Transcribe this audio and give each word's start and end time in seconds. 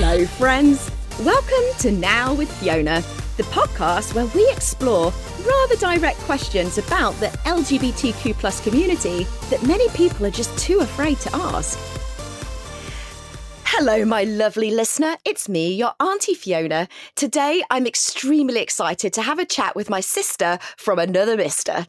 Hello, 0.00 0.24
friends. 0.24 0.92
Welcome 1.24 1.76
to 1.80 1.90
Now 1.90 2.32
with 2.32 2.48
Fiona, 2.60 3.02
the 3.36 3.42
podcast 3.42 4.14
where 4.14 4.26
we 4.26 4.48
explore 4.52 5.12
rather 5.44 5.74
direct 5.74 6.18
questions 6.20 6.78
about 6.78 7.14
the 7.14 7.26
LGBTQ 7.46 8.34
plus 8.34 8.60
community 8.60 9.26
that 9.50 9.60
many 9.64 9.88
people 9.88 10.24
are 10.24 10.30
just 10.30 10.56
too 10.56 10.78
afraid 10.78 11.18
to 11.18 11.34
ask. 11.34 11.97
Hello, 13.80 14.04
my 14.04 14.24
lovely 14.24 14.72
listener. 14.72 15.14
It's 15.24 15.48
me, 15.48 15.72
your 15.72 15.92
Auntie 16.00 16.34
Fiona. 16.34 16.88
Today, 17.14 17.62
I'm 17.70 17.86
extremely 17.86 18.60
excited 18.60 19.12
to 19.12 19.22
have 19.22 19.38
a 19.38 19.44
chat 19.44 19.76
with 19.76 19.88
my 19.88 20.00
sister 20.00 20.58
from 20.76 20.98
another 20.98 21.36
mister. 21.36 21.86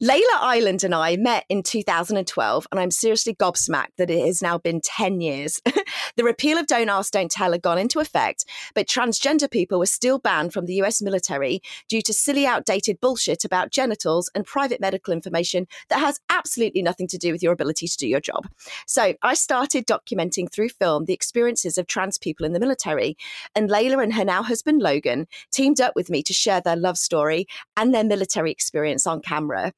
Laila 0.00 0.38
Ireland 0.40 0.84
and 0.84 0.94
I 0.94 1.16
met 1.16 1.44
in 1.48 1.64
2012, 1.64 2.68
and 2.70 2.78
I'm 2.78 2.92
seriously 2.92 3.34
gobsmacked 3.34 3.96
that 3.98 4.08
it 4.08 4.24
has 4.24 4.40
now 4.40 4.56
been 4.56 4.80
10 4.80 5.20
years. 5.20 5.60
the 6.16 6.22
repeal 6.22 6.58
of 6.58 6.68
Don't 6.68 6.88
Ask, 6.88 7.12
Don't 7.12 7.28
Tell 7.28 7.50
had 7.50 7.60
gone 7.60 7.76
into 7.76 7.98
effect, 7.98 8.44
but 8.76 8.86
transgender 8.86 9.50
people 9.50 9.80
were 9.80 9.86
still 9.86 10.20
banned 10.20 10.52
from 10.52 10.66
the 10.66 10.74
US 10.74 11.02
military 11.02 11.60
due 11.88 12.02
to 12.02 12.12
silly, 12.12 12.46
outdated 12.46 13.00
bullshit 13.00 13.44
about 13.44 13.72
genitals 13.72 14.30
and 14.36 14.46
private 14.46 14.80
medical 14.80 15.12
information 15.12 15.66
that 15.88 15.98
has 15.98 16.20
absolutely 16.30 16.82
nothing 16.82 17.08
to 17.08 17.18
do 17.18 17.32
with 17.32 17.42
your 17.42 17.52
ability 17.52 17.88
to 17.88 17.96
do 17.96 18.06
your 18.06 18.20
job. 18.20 18.48
So 18.86 19.14
I 19.22 19.34
started 19.34 19.88
documenting 19.88 20.48
through 20.48 20.68
film 20.68 21.06
the 21.06 21.12
experiences 21.32 21.78
of 21.78 21.86
trans 21.86 22.18
people 22.18 22.44
in 22.44 22.52
the 22.52 22.60
military. 22.60 23.16
And 23.56 23.70
Laila 23.70 24.02
and 24.02 24.12
her 24.12 24.24
now 24.24 24.42
husband 24.42 24.82
Logan 24.82 25.26
teamed 25.50 25.80
up 25.80 25.96
with 25.96 26.10
me 26.10 26.22
to 26.24 26.34
share 26.34 26.60
their 26.60 26.76
love 26.76 26.98
story 26.98 27.46
and 27.74 27.94
their 27.94 28.04
military 28.04 28.50
experience 28.50 29.06
on 29.06 29.22
camera. 29.22 29.72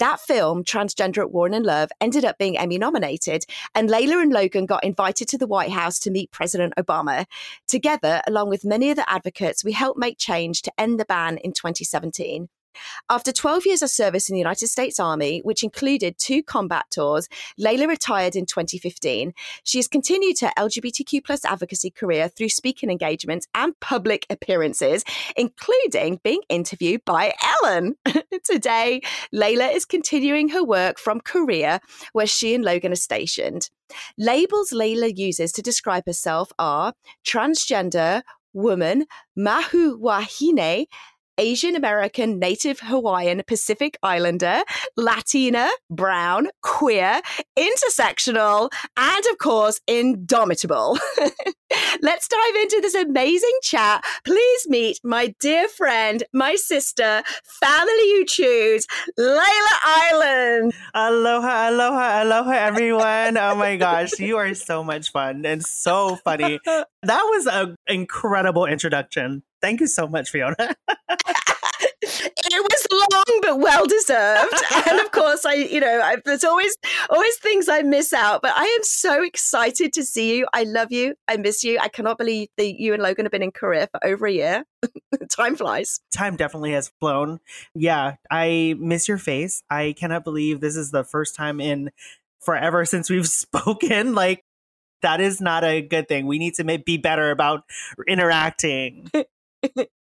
That 0.00 0.18
film, 0.18 0.64
Transgender 0.64 1.18
at 1.18 1.30
War 1.30 1.46
and 1.46 1.54
in 1.54 1.62
Love, 1.62 1.90
ended 2.00 2.24
up 2.24 2.38
being 2.38 2.58
Emmy 2.58 2.76
nominated, 2.76 3.44
and 3.72 3.88
Laila 3.88 4.20
and 4.20 4.32
Logan 4.32 4.66
got 4.66 4.82
invited 4.82 5.28
to 5.28 5.38
the 5.38 5.46
White 5.46 5.70
House 5.70 6.00
to 6.00 6.10
meet 6.10 6.32
President 6.32 6.74
Obama. 6.76 7.26
Together, 7.68 8.20
along 8.26 8.48
with 8.48 8.64
many 8.64 8.90
other 8.90 9.04
advocates, 9.06 9.64
we 9.64 9.72
helped 9.72 10.00
make 10.00 10.18
change 10.18 10.62
to 10.62 10.72
end 10.76 10.98
the 10.98 11.04
ban 11.04 11.38
in 11.38 11.52
2017. 11.52 12.48
After 13.08 13.32
12 13.32 13.66
years 13.66 13.82
of 13.82 13.90
service 13.90 14.28
in 14.28 14.34
the 14.34 14.40
United 14.40 14.68
States 14.68 14.98
Army, 14.98 15.40
which 15.44 15.62
included 15.62 16.18
two 16.18 16.42
combat 16.42 16.86
tours, 16.90 17.28
Laila 17.58 17.88
retired 17.88 18.36
in 18.36 18.46
2015. 18.46 19.32
She 19.64 19.78
has 19.78 19.88
continued 19.88 20.40
her 20.40 20.52
LGBTQ 20.58 21.24
plus 21.24 21.44
advocacy 21.44 21.90
career 21.90 22.28
through 22.28 22.48
speaking 22.48 22.90
engagements 22.90 23.46
and 23.54 23.78
public 23.80 24.26
appearances, 24.30 25.04
including 25.36 26.20
being 26.22 26.42
interviewed 26.48 27.04
by 27.04 27.34
Ellen. 27.62 27.96
Today, 28.44 29.00
Laila 29.32 29.66
is 29.68 29.84
continuing 29.84 30.48
her 30.50 30.64
work 30.64 30.98
from 30.98 31.20
Korea, 31.20 31.80
where 32.12 32.26
she 32.26 32.54
and 32.54 32.64
Logan 32.64 32.92
are 32.92 32.96
stationed. 32.96 33.70
Labels 34.18 34.72
Laila 34.72 35.08
uses 35.08 35.52
to 35.52 35.62
describe 35.62 36.04
herself 36.06 36.50
are 36.58 36.92
transgender, 37.24 38.22
woman, 38.52 39.06
mahu 39.36 39.98
wahine, 39.98 40.86
Asian 41.38 41.76
American, 41.76 42.38
Native 42.38 42.80
Hawaiian, 42.80 43.42
Pacific 43.46 43.96
Islander, 44.02 44.62
Latina, 44.96 45.68
brown, 45.90 46.48
queer, 46.62 47.20
intersectional, 47.58 48.70
and 48.96 49.26
of 49.30 49.38
course, 49.38 49.80
indomitable. 49.86 50.98
Let's 52.02 52.28
dive 52.28 52.56
into 52.62 52.80
this 52.80 52.94
amazing 52.94 53.58
chat. 53.62 54.04
Please 54.24 54.68
meet 54.68 55.00
my 55.04 55.34
dear 55.40 55.68
friend, 55.68 56.22
my 56.32 56.54
sister, 56.54 57.22
family 57.44 57.92
you 57.92 58.24
choose, 58.26 58.86
Laila 59.16 59.76
Ireland. 59.84 60.74
Aloha, 60.94 61.68
aloha, 61.68 62.22
aloha, 62.22 62.50
everyone. 62.50 63.36
Oh 63.36 63.54
my 63.56 63.76
gosh, 63.76 64.18
you 64.18 64.36
are 64.36 64.54
so 64.54 64.82
much 64.84 65.10
fun 65.10 65.44
and 65.46 65.64
so 65.64 66.16
funny. 66.16 66.60
That 66.64 66.86
was 67.22 67.46
an 67.46 67.76
incredible 67.86 68.66
introduction. 68.66 69.42
Thank 69.60 69.80
you 69.80 69.86
so 69.86 70.06
much, 70.06 70.30
Fiona. 70.30 70.56
it 72.56 72.62
was 72.62 72.86
long 72.90 73.40
but 73.42 73.58
well 73.58 73.86
deserved. 73.86 74.54
And 74.88 75.00
of 75.00 75.10
course 75.10 75.44
i 75.44 75.54
you 75.54 75.80
know 75.80 76.00
I, 76.02 76.16
there's 76.24 76.44
always 76.44 76.76
always 77.10 77.36
things 77.36 77.68
i 77.68 77.82
miss 77.82 78.12
out 78.12 78.40
but 78.42 78.52
i 78.56 78.64
am 78.64 78.84
so 78.84 79.22
excited 79.22 79.92
to 79.94 80.04
see 80.04 80.38
you. 80.38 80.46
I 80.52 80.62
love 80.62 80.92
you. 80.92 81.14
I 81.28 81.36
miss 81.36 81.64
you. 81.64 81.78
I 81.80 81.88
cannot 81.88 82.18
believe 82.18 82.48
that 82.56 82.80
you 82.80 82.94
and 82.94 83.02
logan 83.02 83.24
have 83.24 83.32
been 83.32 83.42
in 83.42 83.52
korea 83.52 83.88
for 83.90 84.04
over 84.06 84.26
a 84.26 84.32
year. 84.32 84.64
Time 85.30 85.56
flies. 85.56 86.00
Time 86.14 86.36
definitely 86.36 86.72
has 86.72 86.92
flown. 87.00 87.40
Yeah 87.74 88.14
i 88.30 88.74
miss 88.78 89.08
your 89.08 89.18
face. 89.18 89.62
I 89.70 89.94
cannot 89.98 90.24
believe 90.24 90.60
this 90.60 90.76
is 90.76 90.90
the 90.90 91.04
first 91.04 91.34
time 91.34 91.60
in 91.60 91.90
forever 92.40 92.84
since 92.84 93.10
we've 93.10 93.28
spoken. 93.44 94.14
Like 94.14 94.44
that 95.02 95.20
is 95.20 95.40
not 95.40 95.64
a 95.64 95.82
good 95.82 96.08
thing. 96.08 96.26
We 96.26 96.38
need 96.38 96.54
to 96.54 96.64
be 96.78 96.96
better 96.96 97.30
about 97.30 97.64
interacting 98.06 99.10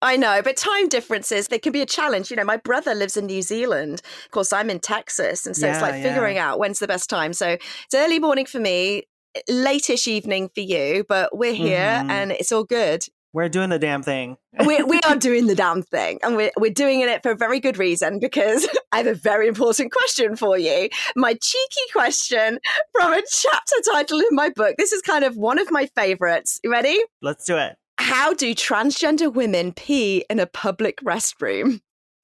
I 0.02 0.16
know, 0.16 0.42
but 0.42 0.56
time 0.56 0.88
differences, 0.88 1.48
they 1.48 1.60
can 1.60 1.74
be 1.74 1.82
a 1.82 1.86
challenge. 1.86 2.30
You 2.32 2.38
know, 2.38 2.46
my 2.46 2.58
brother 2.58 2.96
lives 2.96 3.18
in 3.18 3.26
New 3.26 3.42
Zealand. 3.42 4.02
Of 4.26 4.32
course, 4.32 4.54
I'm 4.54 4.70
in 4.70 4.80
Texas. 4.80 5.46
And 5.46 5.56
so 5.56 5.66
yeah, 5.66 5.74
it's 5.74 5.82
like 5.82 6.02
figuring 6.02 6.38
yeah. 6.38 6.52
out 6.52 6.60
when's 6.60 6.80
the 6.80 6.88
best 6.88 7.10
time. 7.10 7.34
So 7.34 7.50
it's 7.50 7.94
early 7.94 8.20
morning 8.20 8.46
for 8.46 8.60
me, 8.60 9.04
latish 9.50 10.08
evening 10.08 10.50
for 10.54 10.62
you, 10.62 11.04
but 11.08 11.38
we're 11.38 11.54
here 11.54 11.80
mm-hmm. 11.80 12.10
and 12.10 12.32
it's 12.32 12.52
all 12.52 12.64
good. 12.64 13.04
We're 13.32 13.50
doing 13.50 13.70
the 13.70 13.78
damn 13.78 14.02
thing. 14.02 14.38
we, 14.66 14.82
we 14.84 15.00
are 15.08 15.16
doing 15.16 15.46
the 15.46 15.54
damn 15.54 15.84
thing. 15.84 16.20
And 16.24 16.36
we're, 16.36 16.52
we're 16.58 16.74
doing 16.74 17.02
it 17.02 17.22
for 17.22 17.32
a 17.32 17.36
very 17.36 17.60
good 17.60 17.78
reason 17.78 18.20
because 18.20 18.68
I 18.92 18.98
have 18.98 19.08
a 19.08 19.14
very 19.14 19.48
important 19.48 19.92
question 19.92 20.36
for 20.36 20.58
you. 20.58 20.90
My 21.16 21.34
cheeky 21.34 21.92
question 21.92 22.60
from 22.92 23.14
a 23.14 23.22
chapter 23.30 23.76
title 23.92 24.20
in 24.20 24.30
my 24.32 24.50
book. 24.50 24.76
This 24.78 24.94
is 24.94 25.02
kind 25.02 25.24
of 25.24 25.36
one 25.36 25.60
of 25.60 25.70
my 25.72 25.88
favorites. 25.96 26.60
You 26.64 26.72
ready? 26.72 27.00
Let's 27.22 27.46
do 27.46 27.58
it. 27.58 27.76
How 28.10 28.34
do 28.34 28.56
transgender 28.56 29.32
women 29.32 29.72
pee 29.72 30.26
in 30.32 30.40
a 30.40 30.48
public 30.48 31.00
restroom? 31.02 31.82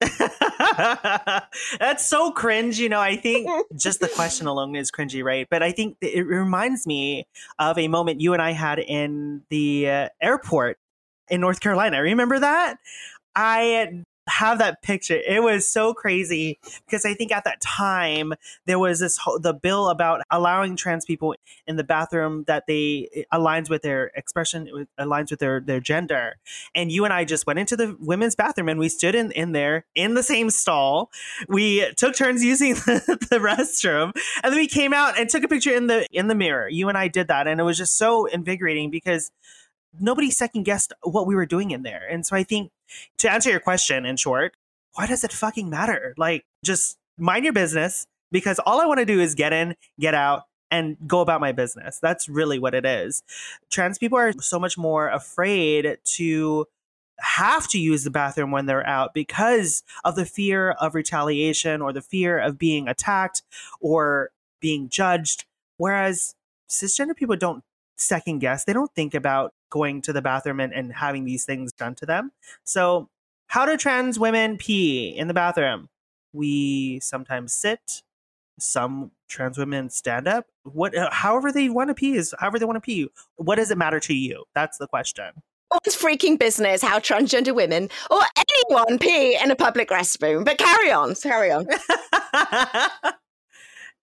That's 1.78 2.04
so 2.04 2.32
cringe. 2.32 2.80
You 2.80 2.88
know, 2.88 3.00
I 3.00 3.14
think 3.14 3.48
just 3.76 4.00
the 4.00 4.08
question 4.08 4.48
alone 4.48 4.74
is 4.74 4.90
cringy, 4.90 5.22
right? 5.22 5.46
But 5.48 5.62
I 5.62 5.70
think 5.70 5.96
it 6.00 6.26
reminds 6.26 6.88
me 6.88 7.28
of 7.60 7.78
a 7.78 7.86
moment 7.86 8.20
you 8.20 8.32
and 8.32 8.42
I 8.42 8.50
had 8.50 8.80
in 8.80 9.42
the 9.48 9.88
uh, 9.88 10.08
airport 10.20 10.78
in 11.28 11.40
North 11.40 11.60
Carolina. 11.60 12.02
Remember 12.02 12.40
that? 12.40 12.78
I 13.36 14.02
have 14.28 14.58
that 14.58 14.82
picture. 14.82 15.18
It 15.26 15.42
was 15.42 15.68
so 15.68 15.94
crazy 15.94 16.58
because 16.84 17.04
I 17.04 17.14
think 17.14 17.32
at 17.32 17.44
that 17.44 17.60
time 17.60 18.34
there 18.66 18.78
was 18.78 19.00
this 19.00 19.16
whole, 19.16 19.38
the 19.38 19.54
bill 19.54 19.88
about 19.88 20.22
allowing 20.30 20.76
trans 20.76 21.04
people 21.04 21.34
in 21.66 21.76
the 21.76 21.84
bathroom 21.84 22.44
that 22.46 22.64
they 22.66 23.26
aligns 23.32 23.70
with 23.70 23.82
their 23.82 24.10
expression, 24.14 24.86
aligns 24.98 25.30
with 25.30 25.40
their 25.40 25.60
their 25.60 25.80
gender. 25.80 26.36
And 26.74 26.90
you 26.90 27.04
and 27.04 27.12
I 27.12 27.24
just 27.24 27.46
went 27.46 27.58
into 27.58 27.76
the 27.76 27.96
women's 28.00 28.34
bathroom 28.34 28.68
and 28.68 28.80
we 28.80 28.88
stood 28.88 29.14
in 29.14 29.30
in 29.32 29.52
there 29.52 29.84
in 29.94 30.14
the 30.14 30.22
same 30.22 30.50
stall. 30.50 31.10
We 31.48 31.92
took 31.94 32.14
turns 32.16 32.42
using 32.42 32.74
the, 32.74 33.26
the 33.30 33.38
restroom, 33.38 34.12
and 34.42 34.52
then 34.52 34.56
we 34.56 34.66
came 34.66 34.92
out 34.92 35.18
and 35.18 35.28
took 35.28 35.44
a 35.44 35.48
picture 35.48 35.74
in 35.74 35.86
the 35.86 36.06
in 36.10 36.28
the 36.28 36.34
mirror. 36.34 36.68
You 36.68 36.88
and 36.88 36.98
I 36.98 37.08
did 37.08 37.28
that, 37.28 37.46
and 37.46 37.60
it 37.60 37.64
was 37.64 37.78
just 37.78 37.96
so 37.96 38.26
invigorating 38.26 38.90
because 38.90 39.30
nobody 40.00 40.30
second 40.30 40.64
guessed 40.64 40.92
what 41.02 41.26
we 41.26 41.34
were 41.34 41.46
doing 41.46 41.70
in 41.70 41.82
there. 41.82 42.06
And 42.10 42.24
so 42.24 42.36
I 42.36 42.42
think 42.42 42.70
to 43.18 43.30
answer 43.30 43.50
your 43.50 43.60
question 43.60 44.06
in 44.06 44.16
short, 44.16 44.54
why 44.94 45.06
does 45.06 45.24
it 45.24 45.32
fucking 45.32 45.68
matter? 45.68 46.14
Like 46.16 46.44
just 46.64 46.98
mind 47.18 47.44
your 47.44 47.52
business 47.52 48.06
because 48.32 48.58
all 48.60 48.80
I 48.80 48.86
want 48.86 48.98
to 49.00 49.06
do 49.06 49.20
is 49.20 49.34
get 49.34 49.52
in, 49.52 49.76
get 50.00 50.14
out, 50.14 50.44
and 50.70 50.96
go 51.06 51.20
about 51.20 51.40
my 51.40 51.52
business. 51.52 51.98
That's 52.00 52.28
really 52.28 52.58
what 52.58 52.74
it 52.74 52.84
is. 52.84 53.22
Trans 53.70 53.98
people 53.98 54.18
are 54.18 54.32
so 54.40 54.58
much 54.58 54.76
more 54.76 55.08
afraid 55.08 55.98
to 56.04 56.66
have 57.18 57.68
to 57.68 57.78
use 57.78 58.04
the 58.04 58.10
bathroom 58.10 58.50
when 58.50 58.66
they're 58.66 58.86
out 58.86 59.14
because 59.14 59.82
of 60.04 60.16
the 60.16 60.26
fear 60.26 60.72
of 60.72 60.94
retaliation 60.94 61.80
or 61.80 61.92
the 61.92 62.02
fear 62.02 62.38
of 62.38 62.58
being 62.58 62.88
attacked 62.88 63.42
or 63.80 64.30
being 64.60 64.88
judged. 64.88 65.44
Whereas 65.76 66.34
cisgender 66.68 67.16
people 67.16 67.36
don't 67.36 67.62
second 67.96 68.40
guess, 68.40 68.64
they 68.64 68.72
don't 68.72 68.92
think 68.94 69.14
about 69.14 69.54
going 69.76 70.00
to 70.02 70.12
the 70.12 70.22
bathroom 70.22 70.60
and, 70.60 70.72
and 70.72 70.92
having 70.92 71.24
these 71.24 71.44
things 71.44 71.72
done 71.72 71.94
to 71.96 72.06
them. 72.06 72.32
So, 72.64 73.08
how 73.48 73.66
do 73.66 73.76
trans 73.76 74.18
women 74.18 74.56
pee 74.56 75.14
in 75.16 75.28
the 75.28 75.34
bathroom? 75.34 75.88
We 76.32 76.98
sometimes 77.00 77.52
sit. 77.52 78.02
Some 78.58 79.10
trans 79.28 79.58
women 79.58 79.90
stand 79.90 80.26
up. 80.26 80.46
What, 80.64 80.96
uh, 80.96 81.10
however 81.12 81.52
they 81.52 81.68
want 81.68 81.88
to 81.88 81.94
pee 81.94 82.14
is 82.14 82.34
however 82.38 82.58
they 82.58 82.64
want 82.64 82.76
to 82.76 82.80
pee. 82.80 83.08
What 83.36 83.56
does 83.56 83.70
it 83.70 83.78
matter 83.78 84.00
to 84.00 84.14
you? 84.14 84.44
That's 84.54 84.78
the 84.78 84.86
question. 84.86 85.32
What's 85.68 86.00
freaking 86.00 86.38
business 86.38 86.80
how 86.80 87.00
transgender 87.00 87.54
women 87.54 87.90
or 88.10 88.20
anyone 88.38 88.98
pee 88.98 89.36
in 89.36 89.50
a 89.50 89.56
public 89.56 89.90
restroom? 89.90 90.44
But 90.44 90.58
carry 90.58 90.90
on, 90.90 91.14
carry 91.16 91.50
on. 91.50 91.66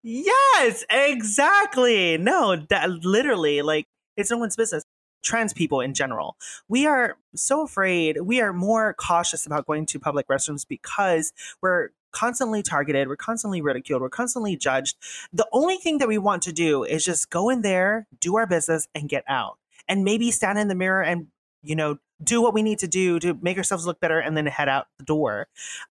yes, 0.03 0.85
exactly. 0.89 2.17
No, 2.17 2.57
that 2.69 2.89
literally, 2.89 3.61
like, 3.61 3.87
it's 4.17 4.29
no 4.29 4.37
one's 4.37 4.55
business 4.55 4.83
trans 5.23 5.53
people 5.53 5.81
in 5.81 5.93
general. 5.93 6.37
We 6.67 6.85
are 6.85 7.17
so 7.35 7.63
afraid, 7.63 8.21
we 8.21 8.41
are 8.41 8.53
more 8.53 8.93
cautious 8.93 9.45
about 9.45 9.65
going 9.65 9.85
to 9.87 9.99
public 9.99 10.27
restrooms 10.27 10.67
because 10.67 11.33
we're 11.61 11.89
constantly 12.11 12.61
targeted, 12.61 13.07
we're 13.07 13.15
constantly 13.15 13.61
ridiculed, 13.61 14.01
we're 14.01 14.09
constantly 14.09 14.55
judged. 14.55 14.97
The 15.33 15.47
only 15.51 15.77
thing 15.77 15.97
that 15.97 16.07
we 16.07 16.19
want 16.19 16.43
to 16.43 16.53
do 16.53 16.83
is 16.83 17.03
just 17.03 17.29
go 17.31 17.49
in 17.49 17.61
there, 17.63 18.05
do 18.19 18.35
our 18.37 18.45
business, 18.45 18.87
and 18.93 19.09
get 19.09 19.23
out. 19.27 19.57
and 19.87 20.03
maybe 20.03 20.31
stand 20.31 20.59
in 20.59 20.67
the 20.67 20.75
mirror 20.75 21.01
and 21.03 21.27
you 21.61 21.75
know 21.75 21.97
do 22.23 22.41
what 22.41 22.53
we 22.53 22.61
need 22.61 22.79
to 22.79 22.87
do 22.87 23.19
to 23.19 23.37
make 23.41 23.57
ourselves 23.57 23.85
look 23.85 23.99
better 23.99 24.19
and 24.19 24.37
then 24.37 24.45
head 24.45 24.69
out 24.69 24.87
the 24.97 25.05
door 25.05 25.47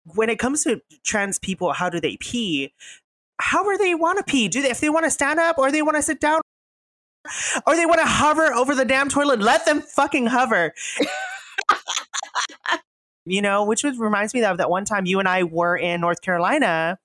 when 0.03 0.29
it 0.29 0.37
comes 0.39 0.63
to 0.63 0.81
trans 1.03 1.39
people 1.39 1.73
how 1.73 1.89
do 1.89 1.99
they 1.99 2.17
pee 2.17 2.73
How 3.39 3.63
however 3.63 3.77
they 3.77 3.95
want 3.95 4.17
to 4.17 4.23
pee 4.23 4.47
do 4.47 4.61
they 4.61 4.69
if 4.69 4.79
they 4.79 4.89
want 4.89 5.05
to 5.05 5.11
stand 5.11 5.39
up 5.39 5.57
or 5.57 5.71
they 5.71 5.81
want 5.81 5.95
to 5.97 6.03
sit 6.03 6.19
down 6.19 6.41
or 7.65 7.75
they 7.75 7.85
want 7.85 7.99
to 7.99 8.07
hover 8.07 8.53
over 8.53 8.75
the 8.75 8.85
damn 8.85 9.09
toilet 9.09 9.39
let 9.39 9.65
them 9.65 9.81
fucking 9.81 10.27
hover 10.27 10.73
you 13.29 13.41
know, 13.41 13.63
which 13.63 13.83
was, 13.83 13.97
reminds 13.97 14.33
me 14.33 14.43
of 14.43 14.57
that 14.57 14.69
one 14.69 14.85
time 14.85 15.05
you 15.05 15.19
and 15.19 15.27
I 15.27 15.43
were 15.43 15.77
in 15.77 16.01
North 16.01 16.21
Carolina 16.21 16.97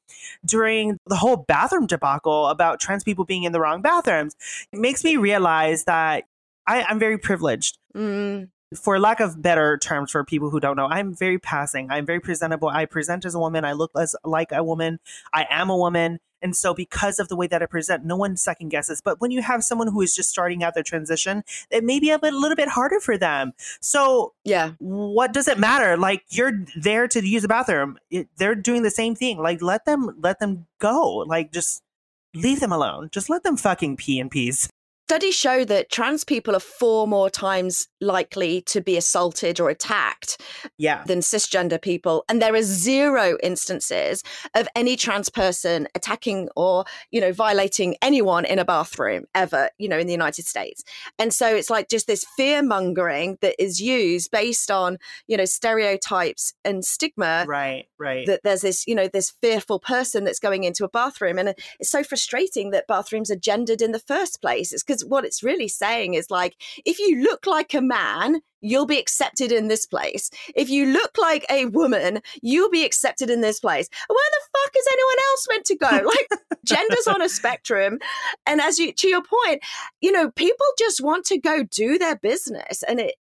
during 0.45 0.99
the 1.07 1.17
whole 1.17 1.37
bathroom 1.37 1.87
debacle 1.87 2.47
about 2.49 2.81
trans 2.81 3.05
people 3.05 3.25
being 3.25 3.45
in 3.45 3.53
the 3.53 3.61
wrong 3.61 3.83
bathrooms. 3.83 4.35
It 4.73 4.79
makes 4.79 5.05
me 5.05 5.17
realize 5.17 5.85
that 5.85 6.25
I, 6.67 6.91
am 6.91 6.99
very 6.99 7.19
privileged. 7.19 7.79
Mm. 7.95 8.49
For 8.75 8.99
lack 8.99 9.21
of 9.21 9.41
better 9.41 9.79
terms 9.79 10.11
for 10.11 10.25
people 10.25 10.51
who 10.51 10.59
don't 10.59 10.77
know, 10.77 10.87
I'm 10.87 11.15
very 11.15 11.39
passing. 11.39 11.91
I'm 11.91 12.07
very 12.07 12.21
presentable. 12.21 12.69
I 12.69 12.87
present 12.87 13.25
as 13.25 13.35
a 13.35 13.39
woman. 13.39 13.65
I 13.65 13.73
look 13.73 13.93
as 13.97 14.17
like 14.25 14.51
a 14.51 14.65
woman. 14.65 14.99
I 15.33 15.47
am 15.51 15.71
a 15.71 15.77
woman. 15.77 16.19
And 16.45 16.55
so, 16.55 16.75
because 16.75 17.19
of 17.19 17.29
the 17.29 17.37
way 17.37 17.47
that 17.47 17.63
I 17.63 17.67
present, 17.67 18.05
no 18.05 18.17
one 18.17 18.37
second 18.37 18.69
guesses. 18.69 19.01
But 19.03 19.19
when 19.19 19.31
you 19.31 19.41
have 19.41 19.65
someone 19.65 19.89
who 19.89 20.03
is 20.03 20.15
just 20.15 20.29
starting 20.29 20.63
out 20.63 20.75
their 20.75 20.83
transition, 20.83 21.43
it 21.71 21.83
may 21.83 21.99
be 21.99 22.11
a, 22.11 22.19
bit, 22.19 22.35
a 22.35 22.39
little 22.39 22.55
bit 22.55 22.69
harder 22.69 23.01
for 23.01 23.17
them. 23.17 23.55
So, 23.81 24.35
yeah, 24.45 24.73
what 24.79 25.33
does 25.33 25.49
it 25.49 25.59
matter? 25.59 25.97
Like 25.97 26.23
you're 26.29 26.53
there 26.77 27.09
to 27.09 27.27
use 27.27 27.43
the 27.43 27.49
bathroom. 27.49 27.99
It, 28.11 28.29
they're 28.37 28.55
doing 28.55 28.83
the 28.83 28.91
same 28.91 29.15
thing. 29.15 29.39
Like 29.39 29.63
let 29.63 29.87
them 29.87 30.17
let 30.21 30.39
them 30.39 30.67
go. 30.79 31.25
Like 31.27 31.51
just 31.51 31.83
leave 32.35 32.61
them 32.61 32.73
alone. 32.73 33.09
Just 33.11 33.31
let 33.31 33.43
them 33.43 33.57
fucking 33.57 33.97
pee 33.97 34.19
in 34.19 34.29
peace. 34.29 34.69
Studies 35.07 35.35
show 35.35 35.67
that 35.67 35.91
trans 35.91 36.25
people 36.25 36.57
are 36.57 36.61
four 36.61 37.07
more 37.07 37.29
times 37.29 37.89
likely 38.01 38.63
to 38.63 38.81
be 38.81 38.97
assaulted 38.97 39.61
or 39.61 39.69
attacked 39.69 40.41
yeah. 40.79 41.05
than 41.05 41.19
cisgender 41.19 41.81
people. 41.81 42.25
And 42.27 42.41
there 42.41 42.55
are 42.55 42.63
zero 42.63 43.37
instances 43.43 44.23
of 44.55 44.67
any 44.75 44.97
trans 44.97 45.29
person 45.29 45.89
attacking 45.95 46.49
or, 46.57 46.87
you 47.11 47.21
know, 47.21 47.33
violating 47.33 47.97
anyone 48.01 48.47
in 48.47 48.59
a 48.59 48.65
bathroom 48.65 49.27
ever, 49.35 49.69
you 49.77 49.91
know, 49.91 49.99
in 49.99 50.07
the 50.07 50.13
United 50.13 50.47
States. 50.47 50.83
And 51.19 51.35
so 51.35 51.55
it's 51.55 51.69
like 51.69 51.91
just 51.91 52.07
this 52.07 52.25
fear 52.35 52.63
mongering 52.63 53.37
that 53.43 53.63
is 53.63 53.83
used 53.83 54.31
based 54.31 54.71
on, 54.71 54.97
you 55.27 55.37
know, 55.37 55.45
stereotypes 55.45 56.55
and 56.65 56.83
stigma. 56.83 57.45
Right, 57.47 57.89
right. 57.99 58.27
That 58.27 58.41
there's 58.43 58.63
this, 58.63 58.87
you 58.87 58.95
know, 58.95 59.09
this 59.09 59.35
fearful 59.43 59.81
person 59.81 60.25
that's 60.25 60.41
going 60.41 60.65
into 60.65 60.83
a 60.83 60.89
bathroom. 60.89 61.39
And 61.39 61.55
it's 61.79 61.91
so 61.91 62.03
frustrating 62.03 62.71
that 62.71 62.87
bathrooms 62.87 63.31
are 63.31 63.37
gendered 63.37 63.83
in 63.83 63.93
the 63.93 63.99
first 63.99 64.41
place. 64.41 64.73
It's 64.73 64.83
because 64.95 65.09
what 65.09 65.25
it's 65.25 65.43
really 65.43 65.69
saying 65.69 66.15
is 66.15 66.31
like, 66.31 66.57
if 66.85 66.99
you 66.99 67.23
look 67.23 67.47
like 67.47 67.75
a 67.75 67.81
man, 67.81 68.41
you'll 68.61 68.87
be 68.87 68.99
accepted 68.99 69.53
in 69.53 69.69
this 69.69 69.87
place. 69.87 70.31
If 70.55 70.71
you 70.71 70.87
look 70.87 71.19
like 71.19 71.45
a 71.51 71.67
woman, 71.67 72.21
you'll 72.43 72.71
be 72.71 72.85
accepted 72.85 73.29
in 73.29 73.41
this 73.41 73.61
place. 73.61 73.89
Where 74.09 74.31
the 74.31 74.59
fuck 74.59 74.75
is 74.77 74.89
anyone 74.93 75.19
else 75.31 75.47
meant 75.51 75.65
to 75.67 75.77
go? 75.77 76.11
Like 76.15 76.29
gender's 76.65 77.07
on 77.07 77.21
a 77.21 77.29
spectrum. 77.29 77.99
And 78.47 78.61
as 78.61 78.79
you 78.79 78.93
to 78.93 79.09
your 79.09 79.23
point, 79.23 79.63
you 80.01 80.13
know, 80.13 80.31
people 80.31 80.67
just 80.79 81.01
want 81.03 81.25
to 81.27 81.39
go 81.39 81.65
do 81.65 81.99
their 81.99 82.17
business. 82.17 82.83
And 82.85 83.01
it 83.01 83.17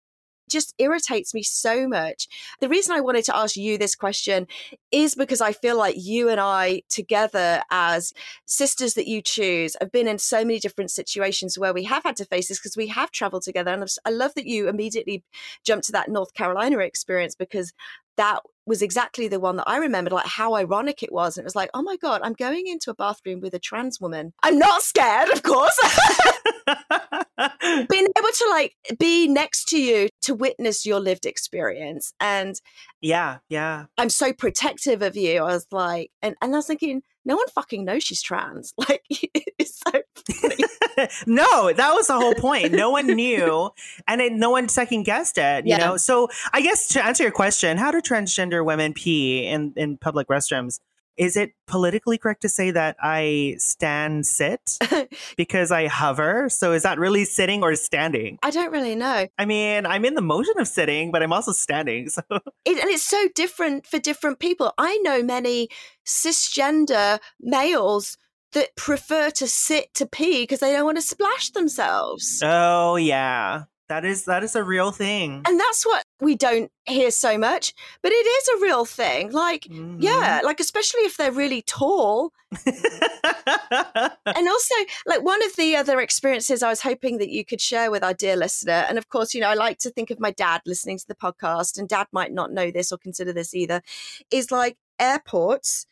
just 0.50 0.74
irritates 0.78 1.34
me 1.34 1.42
so 1.42 1.88
much. 1.88 2.28
The 2.60 2.68
reason 2.68 2.94
I 2.94 3.00
wanted 3.00 3.24
to 3.26 3.36
ask 3.36 3.56
you 3.56 3.78
this 3.78 3.94
question 3.94 4.46
is 4.90 5.14
because 5.14 5.40
I 5.40 5.52
feel 5.52 5.76
like 5.76 5.96
you 5.98 6.28
and 6.28 6.40
I, 6.40 6.82
together 6.88 7.62
as 7.70 8.12
sisters 8.46 8.94
that 8.94 9.08
you 9.08 9.22
choose, 9.22 9.76
have 9.80 9.92
been 9.92 10.08
in 10.08 10.18
so 10.18 10.38
many 10.44 10.58
different 10.58 10.90
situations 10.90 11.58
where 11.58 11.74
we 11.74 11.84
have 11.84 12.04
had 12.04 12.16
to 12.16 12.24
face 12.24 12.48
this 12.48 12.58
because 12.58 12.76
we 12.76 12.88
have 12.88 13.10
traveled 13.10 13.42
together. 13.42 13.72
And 13.72 13.84
I 14.04 14.10
love 14.10 14.34
that 14.34 14.46
you 14.46 14.68
immediately 14.68 15.22
jumped 15.64 15.86
to 15.86 15.92
that 15.92 16.08
North 16.08 16.34
Carolina 16.34 16.78
experience 16.78 17.34
because 17.34 17.72
that 18.16 18.40
was 18.66 18.80
exactly 18.80 19.28
the 19.28 19.40
one 19.40 19.56
that 19.56 19.68
I 19.68 19.76
remembered, 19.76 20.12
like 20.12 20.26
how 20.26 20.54
ironic 20.54 21.02
it 21.02 21.12
was. 21.12 21.36
And 21.36 21.44
it 21.44 21.46
was 21.46 21.56
like, 21.56 21.70
oh 21.74 21.82
my 21.82 21.96
God, 21.96 22.20
I'm 22.22 22.32
going 22.32 22.66
into 22.66 22.90
a 22.90 22.94
bathroom 22.94 23.40
with 23.40 23.54
a 23.54 23.58
trans 23.58 24.00
woman. 24.00 24.32
I'm 24.42 24.58
not 24.58 24.82
scared, 24.82 25.30
of 25.30 25.42
course. 25.42 25.78
Being 27.90 28.06
able 28.18 28.28
to 28.28 28.46
like 28.50 28.74
be 28.98 29.28
next 29.28 29.68
to 29.70 29.80
you 29.80 30.08
to 30.22 30.34
witness 30.34 30.86
your 30.86 31.00
lived 31.00 31.26
experience. 31.26 32.12
And 32.20 32.54
yeah, 33.00 33.38
yeah. 33.48 33.86
I'm 33.98 34.10
so 34.10 34.32
protective 34.32 35.02
of 35.02 35.16
you. 35.16 35.40
I 35.40 35.52
was 35.52 35.66
like, 35.70 36.10
and, 36.22 36.34
and 36.40 36.54
I 36.54 36.58
was 36.58 36.66
thinking, 36.66 37.02
no 37.24 37.36
one 37.36 37.48
fucking 37.48 37.84
knows 37.84 38.04
she's 38.04 38.22
trans. 38.22 38.72
Like, 38.88 39.02
it's 39.58 39.80
so 39.92 40.02
no, 41.26 41.72
that 41.72 41.92
was 41.94 42.06
the 42.08 42.14
whole 42.14 42.34
point. 42.34 42.72
No 42.72 42.90
one 42.90 43.06
knew, 43.06 43.70
and 44.06 44.20
it, 44.20 44.32
no 44.32 44.50
one 44.50 44.68
second 44.68 45.04
guessed 45.04 45.38
it. 45.38 45.66
You 45.66 45.70
yeah. 45.70 45.78
know, 45.78 45.96
so 45.96 46.28
I 46.52 46.60
guess 46.60 46.88
to 46.88 47.04
answer 47.04 47.22
your 47.22 47.32
question, 47.32 47.78
how 47.78 47.90
do 47.90 48.00
transgender 48.00 48.64
women 48.64 48.92
pee 48.92 49.46
in 49.46 49.72
in 49.76 49.96
public 49.96 50.28
restrooms? 50.28 50.80
Is 51.16 51.36
it 51.36 51.52
politically 51.66 52.18
correct 52.18 52.42
to 52.42 52.48
say 52.48 52.70
that 52.72 52.96
I 53.00 53.56
stand 53.58 54.26
sit 54.26 54.78
because 55.36 55.70
I 55.70 55.86
hover? 55.86 56.48
So 56.48 56.72
is 56.72 56.82
that 56.82 56.98
really 56.98 57.24
sitting 57.24 57.62
or 57.62 57.74
standing? 57.76 58.38
I 58.42 58.50
don't 58.50 58.72
really 58.72 58.94
know. 58.94 59.28
I 59.38 59.44
mean, 59.44 59.86
I'm 59.86 60.04
in 60.04 60.14
the 60.14 60.22
motion 60.22 60.54
of 60.58 60.66
sitting, 60.68 61.10
but 61.10 61.22
I'm 61.22 61.32
also 61.32 61.52
standing. 61.52 62.08
So 62.14 62.22
it, 62.30 62.78
and 62.78 62.90
it's 62.90 63.02
so 63.02 63.28
different 63.34 63.86
for 63.86 63.98
different 63.98 64.38
people. 64.38 64.72
I 64.78 64.98
know 64.98 65.22
many 65.22 65.68
cisgender 66.06 67.18
males 67.40 68.16
that 68.52 68.74
prefer 68.76 69.30
to 69.30 69.48
sit 69.48 69.92
to 69.94 70.06
pee 70.06 70.42
because 70.42 70.60
they 70.60 70.72
don't 70.72 70.84
want 70.84 70.96
to 70.96 71.02
splash 71.02 71.50
themselves. 71.50 72.40
Oh 72.42 72.96
yeah. 72.96 73.64
That 73.88 74.04
is 74.04 74.24
that 74.24 74.42
is 74.42 74.56
a 74.56 74.64
real 74.64 74.92
thing. 74.92 75.42
And 75.46 75.60
that's 75.60 75.84
what 75.84 76.04
we 76.20 76.34
don't 76.36 76.70
hear 76.86 77.10
so 77.10 77.36
much, 77.36 77.74
but 78.02 78.12
it 78.12 78.14
is 78.14 78.48
a 78.48 78.62
real 78.62 78.86
thing. 78.86 79.30
Like, 79.30 79.64
mm-hmm. 79.64 80.00
yeah, 80.00 80.40
like 80.42 80.58
especially 80.58 81.02
if 81.02 81.18
they're 81.18 81.30
really 81.30 81.60
tall. 81.62 82.32
and 82.66 84.48
also, 84.48 84.74
like 85.06 85.22
one 85.22 85.44
of 85.44 85.56
the 85.56 85.76
other 85.76 86.00
experiences 86.00 86.62
I 86.62 86.70
was 86.70 86.80
hoping 86.80 87.18
that 87.18 87.28
you 87.28 87.44
could 87.44 87.60
share 87.60 87.90
with 87.90 88.02
our 88.02 88.14
dear 88.14 88.36
listener, 88.36 88.86
and 88.88 88.96
of 88.96 89.10
course, 89.10 89.34
you 89.34 89.42
know, 89.42 89.50
I 89.50 89.54
like 89.54 89.78
to 89.80 89.90
think 89.90 90.10
of 90.10 90.18
my 90.18 90.30
dad 90.30 90.62
listening 90.64 90.98
to 90.98 91.06
the 91.06 91.14
podcast, 91.14 91.78
and 91.78 91.86
dad 91.88 92.06
might 92.10 92.32
not 92.32 92.52
know 92.52 92.70
this 92.70 92.90
or 92.90 92.96
consider 92.96 93.34
this 93.34 93.54
either, 93.54 93.82
is 94.30 94.50
like 94.50 94.78
airports 94.98 95.86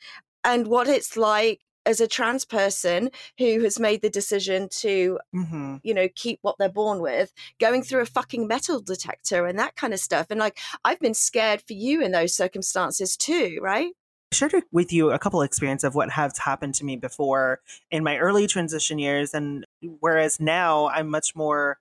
and 0.44 0.66
what 0.66 0.88
it's 0.88 1.16
like 1.16 1.60
as 1.86 2.00
a 2.00 2.06
trans 2.06 2.44
person 2.44 3.10
who 3.38 3.60
has 3.62 3.78
made 3.78 4.02
the 4.02 4.10
decision 4.10 4.68
to 4.68 5.18
mm-hmm. 5.34 5.76
you 5.82 5.94
know 5.94 6.08
keep 6.14 6.38
what 6.42 6.56
they're 6.58 6.68
born 6.68 7.00
with 7.00 7.32
going 7.60 7.82
through 7.82 8.00
a 8.00 8.06
fucking 8.06 8.46
metal 8.46 8.80
detector 8.80 9.46
and 9.46 9.58
that 9.58 9.76
kind 9.76 9.92
of 9.92 10.00
stuff 10.00 10.26
and 10.30 10.40
like 10.40 10.58
i've 10.84 11.00
been 11.00 11.14
scared 11.14 11.62
for 11.66 11.72
you 11.72 12.00
in 12.02 12.12
those 12.12 12.34
circumstances 12.34 13.16
too 13.16 13.58
right 13.60 13.92
I 14.32 14.34
shared 14.34 14.54
with 14.72 14.92
you 14.92 15.10
a 15.10 15.18
couple 15.18 15.42
of 15.42 15.46
experiences 15.46 15.84
of 15.84 15.94
what 15.94 16.10
has 16.10 16.38
happened 16.38 16.74
to 16.76 16.84
me 16.84 16.96
before 16.96 17.60
in 17.90 18.02
my 18.02 18.16
early 18.16 18.46
transition 18.46 18.98
years 18.98 19.34
and 19.34 19.66
whereas 20.00 20.40
now 20.40 20.88
i'm 20.88 21.08
much 21.08 21.34
more 21.34 21.78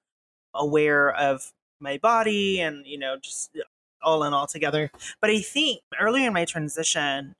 aware 0.53 1.11
of 1.11 1.51
my 1.79 1.97
body 1.97 2.59
and 2.59 2.85
you 2.85 2.97
know 2.97 3.17
just 3.21 3.57
all 4.03 4.23
in 4.23 4.33
all 4.33 4.47
together 4.47 4.91
but 5.21 5.29
i 5.29 5.39
think 5.39 5.79
earlier 5.99 6.27
in 6.27 6.33
my 6.33 6.45
transition 6.45 7.35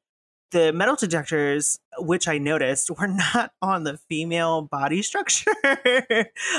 the 0.51 0.71
metal 0.73 0.95
detectors, 0.95 1.79
which 1.97 2.27
I 2.27 2.37
noticed, 2.37 2.91
were 2.91 3.07
not 3.07 3.53
on 3.61 3.83
the 3.83 3.97
female 3.97 4.61
body 4.61 5.01
structure. 5.01 5.51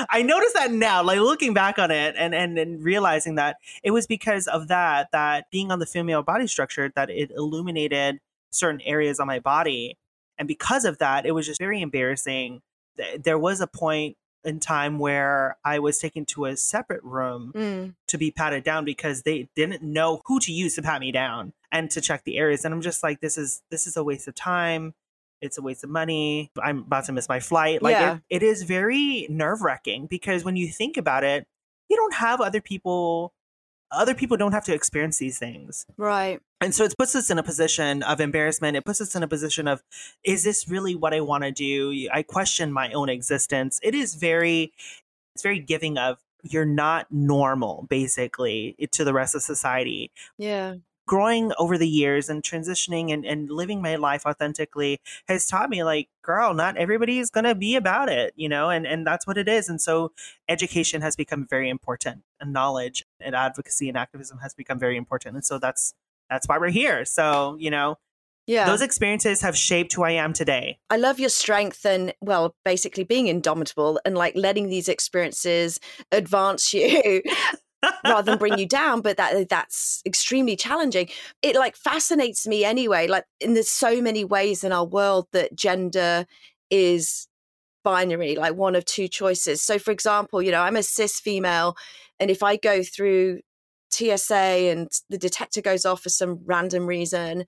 I 0.09 0.21
noticed 0.23 0.55
that 0.55 0.71
now, 0.71 1.03
like 1.03 1.19
looking 1.19 1.53
back 1.53 1.79
on 1.79 1.91
it 1.91 2.15
and, 2.17 2.35
and 2.35 2.57
and 2.57 2.83
realizing 2.83 3.35
that 3.35 3.57
it 3.83 3.91
was 3.91 4.07
because 4.07 4.47
of 4.47 4.67
that, 4.67 5.09
that 5.11 5.49
being 5.51 5.71
on 5.71 5.79
the 5.79 5.85
female 5.85 6.23
body 6.23 6.47
structure, 6.47 6.91
that 6.95 7.09
it 7.09 7.31
illuminated 7.31 8.19
certain 8.51 8.81
areas 8.81 9.19
on 9.19 9.27
my 9.27 9.39
body. 9.39 9.97
And 10.37 10.47
because 10.47 10.85
of 10.85 10.97
that, 10.97 11.25
it 11.25 11.31
was 11.31 11.45
just 11.45 11.59
very 11.59 11.81
embarrassing. 11.81 12.61
There 13.17 13.39
was 13.39 13.61
a 13.61 13.67
point 13.67 14.17
in 14.43 14.59
time 14.59 14.99
where 14.99 15.57
I 15.63 15.79
was 15.79 15.99
taken 15.99 16.25
to 16.25 16.45
a 16.45 16.57
separate 16.57 17.03
room 17.03 17.53
mm. 17.55 17.93
to 18.07 18.17
be 18.17 18.31
patted 18.31 18.63
down 18.63 18.85
because 18.85 19.21
they 19.21 19.47
didn't 19.55 19.81
know 19.81 20.21
who 20.25 20.39
to 20.41 20.51
use 20.51 20.75
to 20.75 20.81
pat 20.81 20.99
me 20.99 21.11
down 21.11 21.53
and 21.73 21.91
to 21.91 21.99
check 21.99 22.23
the 22.23 22.37
areas. 22.37 22.63
And 22.63 22.73
I'm 22.73 22.81
just 22.81 23.03
like, 23.03 23.19
this 23.19 23.37
is 23.37 23.61
this 23.69 23.85
is 23.85 23.97
a 23.97 24.03
waste 24.03 24.29
of 24.29 24.35
time. 24.35 24.93
It's 25.41 25.57
a 25.57 25.61
waste 25.61 25.83
of 25.83 25.89
money. 25.89 26.51
I'm 26.61 26.79
about 26.79 27.05
to 27.05 27.11
miss 27.11 27.27
my 27.27 27.41
flight. 27.41 27.81
Like 27.81 27.93
yeah. 27.93 28.19
it, 28.29 28.41
it 28.41 28.43
is 28.43 28.63
very 28.63 29.27
nerve 29.29 29.61
wracking 29.61 30.05
because 30.05 30.45
when 30.45 30.55
you 30.55 30.69
think 30.69 30.95
about 30.95 31.25
it, 31.25 31.45
you 31.89 31.97
don't 31.97 32.13
have 32.13 32.39
other 32.39 32.61
people 32.61 33.33
other 33.91 34.15
people 34.15 34.37
don't 34.37 34.53
have 34.53 34.63
to 34.65 34.73
experience 34.73 35.17
these 35.17 35.37
things. 35.37 35.85
Right. 35.97 36.39
And 36.61 36.73
so 36.73 36.83
it 36.83 36.95
puts 36.97 37.15
us 37.15 37.29
in 37.29 37.37
a 37.37 37.43
position 37.43 38.01
of 38.01 38.19
embarrassment. 38.19 38.75
It 38.75 38.85
puts 38.85 38.99
us 39.01 39.15
in 39.15 39.21
a 39.21 39.27
position 39.27 39.67
of, 39.67 39.83
is 40.23 40.43
this 40.43 40.67
really 40.67 40.95
what 40.95 41.13
I 41.13 41.21
want 41.21 41.43
to 41.43 41.51
do? 41.51 42.09
I 42.11 42.23
question 42.23 42.73
my 42.73 42.91
own 42.93 43.07
existence. 43.07 43.79
It 43.83 43.93
is 43.93 44.15
very, 44.15 44.73
it's 45.35 45.43
very 45.43 45.59
giving 45.59 45.99
of 45.99 46.17
you're 46.41 46.65
not 46.65 47.05
normal, 47.11 47.85
basically, 47.89 48.75
to 48.91 49.03
the 49.03 49.13
rest 49.13 49.35
of 49.35 49.43
society. 49.43 50.11
Yeah. 50.37 50.75
Growing 51.05 51.51
over 51.57 51.77
the 51.77 51.87
years 51.87 52.29
and 52.29 52.43
transitioning 52.43 53.11
and, 53.11 53.25
and 53.25 53.49
living 53.49 53.81
my 53.81 53.95
life 53.95 54.25
authentically 54.25 54.99
has 55.27 55.45
taught 55.45 55.69
me 55.69 55.83
like 55.83 56.07
girl 56.21 56.53
not 56.53 56.77
everybody 56.77 57.19
is 57.19 57.29
going 57.29 57.43
to 57.43 57.55
be 57.55 57.75
about 57.75 58.09
it 58.09 58.33
you 58.35 58.47
know 58.47 58.69
and 58.69 58.87
and 58.87 59.05
that's 59.05 59.27
what 59.27 59.37
it 59.37 59.47
is 59.47 59.67
and 59.67 59.81
so 59.81 60.11
education 60.47 61.01
has 61.01 61.15
become 61.15 61.45
very 61.49 61.69
important 61.69 62.21
and 62.39 62.53
knowledge 62.53 63.03
and 63.19 63.35
advocacy 63.35 63.89
and 63.89 63.97
activism 63.97 64.39
has 64.39 64.53
become 64.53 64.79
very 64.79 64.97
important 64.97 65.35
and 65.35 65.45
so 65.45 65.57
that's 65.59 65.93
that's 66.29 66.47
why 66.47 66.57
we're 66.57 66.69
here 66.69 67.03
so 67.03 67.57
you 67.59 67.69
know 67.69 67.97
yeah. 68.45 68.65
those 68.65 68.81
experiences 68.81 69.41
have 69.41 69.55
shaped 69.55 69.93
who 69.93 70.03
I 70.03 70.11
am 70.11 70.33
today. 70.33 70.77
I 70.89 70.97
love 70.97 71.19
your 71.19 71.29
strength 71.29 71.85
and, 71.85 72.13
well, 72.21 72.55
basically 72.65 73.03
being 73.03 73.27
indomitable 73.27 73.99
and 74.05 74.15
like 74.15 74.35
letting 74.35 74.69
these 74.69 74.89
experiences 74.89 75.79
advance 76.11 76.73
you 76.73 77.21
rather 78.05 78.31
than 78.31 78.39
bring 78.39 78.57
you 78.57 78.65
down 78.65 79.01
but 79.01 79.17
that 79.17 79.35
eh, 79.35 79.45
that's 79.49 80.01
extremely 80.05 80.55
challenging. 80.55 81.09
It 81.41 81.55
like 81.55 81.75
fascinates 81.75 82.47
me 82.47 82.63
anyway 82.63 83.07
like 83.07 83.25
in 83.39 83.53
there's 83.53 83.69
so 83.69 84.01
many 84.01 84.23
ways 84.25 84.63
in 84.63 84.71
our 84.71 84.85
world 84.85 85.27
that 85.31 85.55
gender 85.55 86.25
is 86.69 87.27
binary 87.83 88.35
like 88.35 88.55
one 88.55 88.75
of 88.75 88.85
two 88.85 89.07
choices. 89.07 89.61
So 89.61 89.77
for 89.79 89.91
example 89.91 90.41
you 90.41 90.51
know 90.51 90.61
i'm 90.61 90.75
a 90.75 90.83
cis 90.83 91.19
female 91.19 91.75
and 92.19 92.31
if 92.31 92.43
i 92.43 92.55
go 92.55 92.83
through 92.83 93.41
tsa 93.91 94.33
and 94.33 94.89
the 95.09 95.17
detector 95.17 95.61
goes 95.61 95.85
off 95.85 96.01
for 96.01 96.09
some 96.09 96.39
random 96.45 96.87
reason 96.87 97.45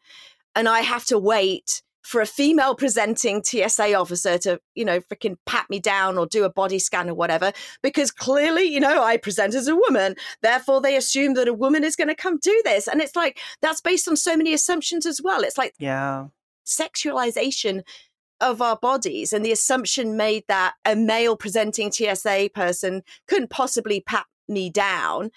and 0.56 0.70
i 0.70 0.82
have 0.82 1.04
to 1.06 1.18
wait 1.18 1.82
for 2.06 2.22
a 2.22 2.26
female 2.26 2.76
presenting 2.76 3.44
TSA 3.44 3.96
officer 3.96 4.38
to, 4.38 4.60
you 4.76 4.86
know, 4.86 5.00
freaking 5.02 5.38
pat 5.46 5.68
me 5.70 5.80
down 5.80 6.18
or 6.18 6.28
do 6.28 6.44
a 6.44 6.50
body 6.50 6.78
scan 6.78 7.10
or 7.10 7.16
whatever, 7.16 7.52
because 7.82 8.12
clearly, 8.12 8.64
you 8.64 8.80
know, 8.80 9.04
I 9.04 9.18
present 9.18 9.56
as 9.56 9.68
a 9.68 9.76
woman. 9.76 10.16
Therefore, 10.42 10.82
they 10.82 10.96
assume 10.96 11.34
that 11.34 11.48
a 11.48 11.54
woman 11.54 11.84
is 11.84 11.96
going 11.96 12.08
to 12.08 12.16
come 12.16 12.38
do 12.38 12.62
this. 12.64 12.88
And 12.88 13.02
it's 13.02 13.16
like, 13.16 13.40
that's 13.62 13.82
based 13.82 14.08
on 14.08 14.16
so 14.16 14.38
many 14.38 14.54
assumptions 14.54 15.06
as 15.06 15.20
well. 15.22 15.42
It's 15.42 15.58
like, 15.58 15.74
yeah, 15.80 16.28
sexualization 16.66 17.82
of 18.42 18.62
our 18.62 18.78
bodies 18.78 19.32
and 19.34 19.46
the 19.46 19.52
assumption 19.52 20.18
made 20.18 20.44
that 20.48 20.74
a 20.84 20.96
male 20.96 21.38
presenting 21.38 21.92
TSA 21.92 22.50
person 22.54 23.02
couldn't 23.28 23.50
possibly 23.50 24.02
pat 24.02 24.26
me 24.48 24.70
down 24.70 25.32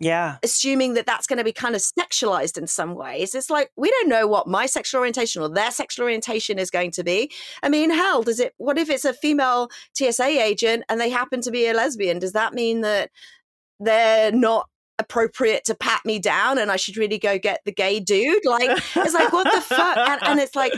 yeah. 0.00 0.38
Assuming 0.42 0.94
that 0.94 1.06
that's 1.06 1.26
going 1.26 1.38
to 1.38 1.44
be 1.44 1.52
kind 1.52 1.74
of 1.74 1.80
sexualized 1.80 2.58
in 2.58 2.66
some 2.66 2.94
ways. 2.94 3.34
It's 3.34 3.50
like, 3.50 3.70
we 3.76 3.90
don't 3.90 4.08
know 4.08 4.26
what 4.26 4.46
my 4.46 4.66
sexual 4.66 4.98
orientation 4.98 5.40
or 5.40 5.48
their 5.48 5.70
sexual 5.70 6.04
orientation 6.04 6.58
is 6.58 6.70
going 6.70 6.90
to 6.92 7.04
be. 7.04 7.30
I 7.62 7.68
mean, 7.68 7.90
hell, 7.90 8.22
does 8.22 8.40
it, 8.40 8.54
what 8.58 8.76
if 8.76 8.90
it's 8.90 9.04
a 9.04 9.14
female 9.14 9.68
TSA 9.96 10.24
agent 10.24 10.84
and 10.88 11.00
they 11.00 11.10
happen 11.10 11.40
to 11.42 11.50
be 11.50 11.66
a 11.66 11.74
lesbian? 11.74 12.18
Does 12.18 12.32
that 12.32 12.54
mean 12.54 12.80
that 12.80 13.10
they're 13.78 14.32
not 14.32 14.68
appropriate 14.98 15.64
to 15.64 15.74
pat 15.74 16.00
me 16.04 16.18
down 16.18 16.58
and 16.58 16.70
I 16.70 16.76
should 16.76 16.96
really 16.96 17.18
go 17.18 17.38
get 17.38 17.60
the 17.64 17.72
gay 17.72 18.00
dude? 18.00 18.44
Like, 18.44 18.70
it's 18.96 19.14
like, 19.14 19.32
what 19.32 19.50
the 19.52 19.60
fuck? 19.60 19.96
And, 19.96 20.22
and 20.24 20.40
it's 20.40 20.56
like, 20.56 20.72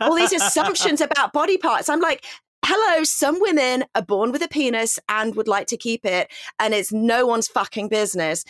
all 0.00 0.14
these 0.14 0.32
assumptions 0.40 1.00
about 1.00 1.32
body 1.32 1.56
parts. 1.56 1.88
I'm 1.88 2.00
like, 2.00 2.24
hello, 2.72 3.02
some 3.02 3.40
women 3.40 3.84
are 3.96 4.02
born 4.02 4.30
with 4.30 4.42
a 4.42 4.48
penis 4.48 5.00
and 5.08 5.34
would 5.34 5.48
like 5.48 5.66
to 5.66 5.76
keep 5.76 6.04
it, 6.04 6.30
and 6.60 6.72
it's 6.72 6.92
no 6.92 7.26
one's 7.26 7.48
fucking 7.48 7.88
business. 7.88 8.44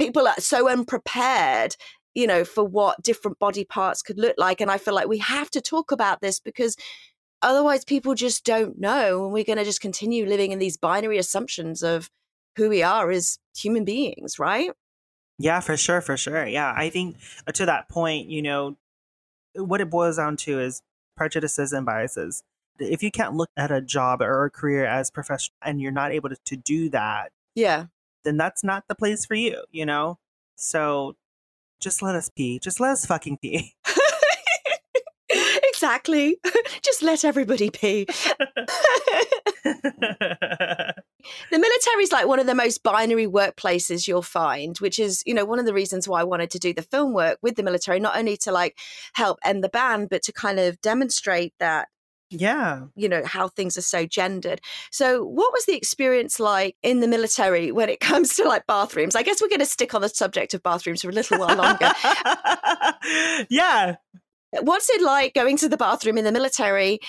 People 0.00 0.26
are 0.26 0.38
so 0.38 0.70
unprepared, 0.70 1.76
you 2.14 2.26
know, 2.26 2.44
for 2.44 2.64
what 2.64 3.02
different 3.02 3.38
body 3.38 3.64
parts 3.64 4.00
could 4.00 4.18
look 4.18 4.34
like. 4.38 4.62
And 4.62 4.70
I 4.70 4.78
feel 4.78 4.94
like 4.94 5.06
we 5.06 5.18
have 5.18 5.50
to 5.50 5.60
talk 5.60 5.92
about 5.92 6.22
this 6.22 6.40
because 6.40 6.76
otherwise 7.42 7.84
people 7.84 8.14
just 8.14 8.42
don't 8.46 8.80
know. 8.80 9.24
And 9.24 9.34
we're 9.34 9.44
going 9.44 9.58
to 9.58 9.64
just 9.64 9.82
continue 9.82 10.24
living 10.24 10.52
in 10.52 10.58
these 10.58 10.78
binary 10.78 11.18
assumptions 11.18 11.82
of 11.82 12.08
who 12.56 12.70
we 12.70 12.82
are 12.82 13.10
as 13.10 13.38
human 13.54 13.84
beings, 13.84 14.38
right? 14.38 14.70
Yeah, 15.38 15.60
for 15.60 15.76
sure, 15.76 16.00
for 16.00 16.16
sure. 16.16 16.46
Yeah, 16.46 16.72
I 16.74 16.88
think 16.88 17.16
uh, 17.46 17.52
to 17.52 17.66
that 17.66 17.90
point, 17.90 18.30
you 18.30 18.40
know, 18.40 18.78
what 19.54 19.82
it 19.82 19.90
boils 19.90 20.16
down 20.16 20.38
to 20.38 20.58
is 20.58 20.80
prejudices 21.18 21.74
and 21.74 21.84
biases 21.84 22.42
if 22.78 23.02
you 23.02 23.10
can't 23.10 23.34
look 23.34 23.50
at 23.56 23.70
a 23.70 23.80
job 23.80 24.22
or 24.22 24.44
a 24.44 24.50
career 24.50 24.84
as 24.84 25.10
professional 25.10 25.54
and 25.62 25.80
you're 25.80 25.92
not 25.92 26.12
able 26.12 26.28
to, 26.28 26.36
to 26.44 26.56
do 26.56 26.88
that, 26.90 27.32
yeah, 27.54 27.86
then 28.24 28.36
that's 28.36 28.64
not 28.64 28.84
the 28.88 28.94
place 28.94 29.26
for 29.26 29.34
you, 29.34 29.62
you 29.70 29.86
know? 29.86 30.18
So 30.56 31.16
just 31.80 32.02
let 32.02 32.14
us 32.14 32.30
pee. 32.34 32.58
Just 32.58 32.80
let 32.80 32.92
us 32.92 33.06
fucking 33.06 33.38
pee. 33.38 33.74
exactly. 35.28 36.36
Just 36.82 37.02
let 37.02 37.24
everybody 37.24 37.70
pee. 37.70 38.06
the 39.64 40.94
military 41.50 42.02
is 42.02 42.12
like 42.12 42.26
one 42.26 42.38
of 42.38 42.46
the 42.46 42.54
most 42.54 42.82
binary 42.82 43.26
workplaces 43.26 44.06
you'll 44.06 44.22
find, 44.22 44.78
which 44.78 44.98
is, 44.98 45.22
you 45.26 45.34
know, 45.34 45.44
one 45.44 45.58
of 45.58 45.66
the 45.66 45.74
reasons 45.74 46.06
why 46.06 46.20
I 46.20 46.24
wanted 46.24 46.50
to 46.50 46.58
do 46.58 46.72
the 46.72 46.82
film 46.82 47.12
work 47.12 47.38
with 47.42 47.56
the 47.56 47.62
military, 47.62 47.98
not 47.98 48.16
only 48.16 48.36
to 48.38 48.52
like 48.52 48.78
help 49.14 49.38
end 49.44 49.64
the 49.64 49.68
ban, 49.68 50.06
but 50.06 50.22
to 50.22 50.32
kind 50.32 50.60
of 50.60 50.80
demonstrate 50.80 51.54
that 51.58 51.88
yeah. 52.32 52.82
you 52.96 53.08
know 53.08 53.22
how 53.24 53.48
things 53.48 53.76
are 53.76 53.82
so 53.82 54.06
gendered. 54.06 54.60
So 54.90 55.24
what 55.24 55.52
was 55.52 55.64
the 55.66 55.76
experience 55.76 56.40
like 56.40 56.76
in 56.82 57.00
the 57.00 57.08
military 57.08 57.72
when 57.72 57.88
it 57.88 58.00
comes 58.12 58.34
to 58.36 58.44
like 58.44 58.66
bathrooms? 58.66 59.14
I 59.14 59.22
guess 59.22 59.40
we're 59.40 59.48
going 59.48 59.60
to 59.60 59.66
stick 59.66 59.94
on 59.94 60.02
the 60.02 60.08
subject 60.08 60.54
of 60.54 60.62
bathrooms 60.62 61.02
for 61.02 61.08
a 61.08 61.12
little 61.12 61.38
while 61.38 61.56
longer. 61.56 61.90
Yeah. 63.50 63.96
What's 64.60 64.88
it 64.90 65.02
like 65.02 65.34
going 65.34 65.56
to 65.58 65.68
the 65.68 65.76
bathroom 65.76 66.18
in 66.18 66.24
the 66.24 66.32
military? 66.32 67.00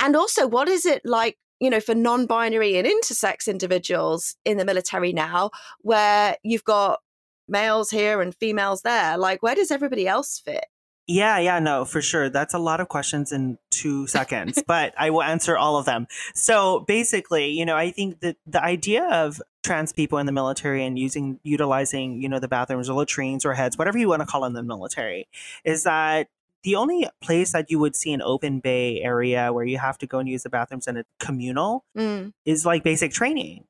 And 0.00 0.14
also 0.14 0.46
what 0.46 0.68
is 0.68 0.86
it 0.86 1.02
like 1.04 1.36
you 1.60 1.70
know 1.70 1.80
for 1.80 1.94
non-binary 1.94 2.76
and 2.76 2.86
intersex 2.86 3.48
individuals 3.48 4.36
in 4.44 4.58
the 4.58 4.64
military 4.64 5.12
now 5.12 5.50
where 5.80 6.36
you've 6.44 6.64
got 6.64 7.00
males 7.48 7.90
here 7.90 8.20
and 8.20 8.34
females 8.34 8.82
there? 8.82 9.18
Like 9.18 9.42
where 9.42 9.56
does 9.56 9.70
everybody 9.70 10.06
else 10.06 10.38
fit 10.38 10.66
yeah, 11.08 11.38
yeah, 11.38 11.58
no, 11.58 11.86
for 11.86 12.02
sure. 12.02 12.28
That's 12.28 12.52
a 12.52 12.58
lot 12.58 12.80
of 12.80 12.88
questions 12.88 13.32
in 13.32 13.58
two 13.70 14.06
seconds, 14.18 14.62
but 14.66 14.94
I 14.96 15.10
will 15.10 15.22
answer 15.22 15.56
all 15.56 15.76
of 15.76 15.86
them. 15.86 16.06
So 16.34 16.80
basically, 16.80 17.48
you 17.48 17.64
know, 17.64 17.76
I 17.76 17.90
think 17.90 18.20
that 18.20 18.36
the 18.46 18.62
idea 18.62 19.04
of 19.04 19.40
trans 19.64 19.92
people 19.92 20.18
in 20.18 20.26
the 20.26 20.32
military 20.32 20.84
and 20.84 20.98
using, 20.98 21.40
utilizing, 21.42 22.22
you 22.22 22.28
know, 22.28 22.38
the 22.38 22.46
bathrooms 22.46 22.88
or 22.90 22.98
latrines 22.98 23.44
or 23.44 23.54
heads, 23.54 23.78
whatever 23.78 23.98
you 23.98 24.08
want 24.08 24.20
to 24.20 24.26
call 24.26 24.42
them 24.42 24.50
in 24.50 24.54
the 24.54 24.62
military, 24.62 25.26
is 25.64 25.84
that 25.84 26.28
the 26.62 26.76
only 26.76 27.08
place 27.22 27.52
that 27.52 27.70
you 27.70 27.78
would 27.78 27.96
see 27.96 28.12
an 28.12 28.20
open 28.20 28.60
bay 28.60 29.00
area 29.00 29.52
where 29.52 29.64
you 29.64 29.78
have 29.78 29.96
to 29.98 30.06
go 30.06 30.18
and 30.18 30.28
use 30.28 30.42
the 30.42 30.50
bathrooms 30.50 30.86
in 30.86 30.98
a 30.98 31.04
communal 31.18 31.84
mm. 31.96 32.32
is 32.44 32.66
like 32.66 32.82
basic 32.82 33.12
training. 33.12 33.64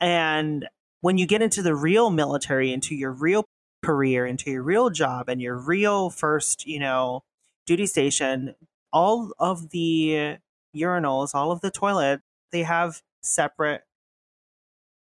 And 0.00 0.68
when 1.00 1.18
you 1.18 1.26
get 1.26 1.42
into 1.42 1.62
the 1.62 1.74
real 1.74 2.10
military, 2.10 2.72
into 2.72 2.94
your 2.94 3.10
real 3.10 3.46
career, 3.82 4.26
into 4.26 4.50
your 4.50 4.62
real 4.62 4.90
job 4.90 5.28
and 5.28 5.40
your 5.40 5.56
real 5.56 6.10
first, 6.10 6.66
you 6.66 6.78
know, 6.78 7.22
duty 7.66 7.86
station, 7.86 8.54
all 8.92 9.32
of 9.38 9.70
the 9.70 10.36
urinals, 10.76 11.34
all 11.34 11.52
of 11.52 11.60
the 11.60 11.70
toilet, 11.70 12.20
they 12.52 12.62
have 12.62 13.02
separate 13.22 13.82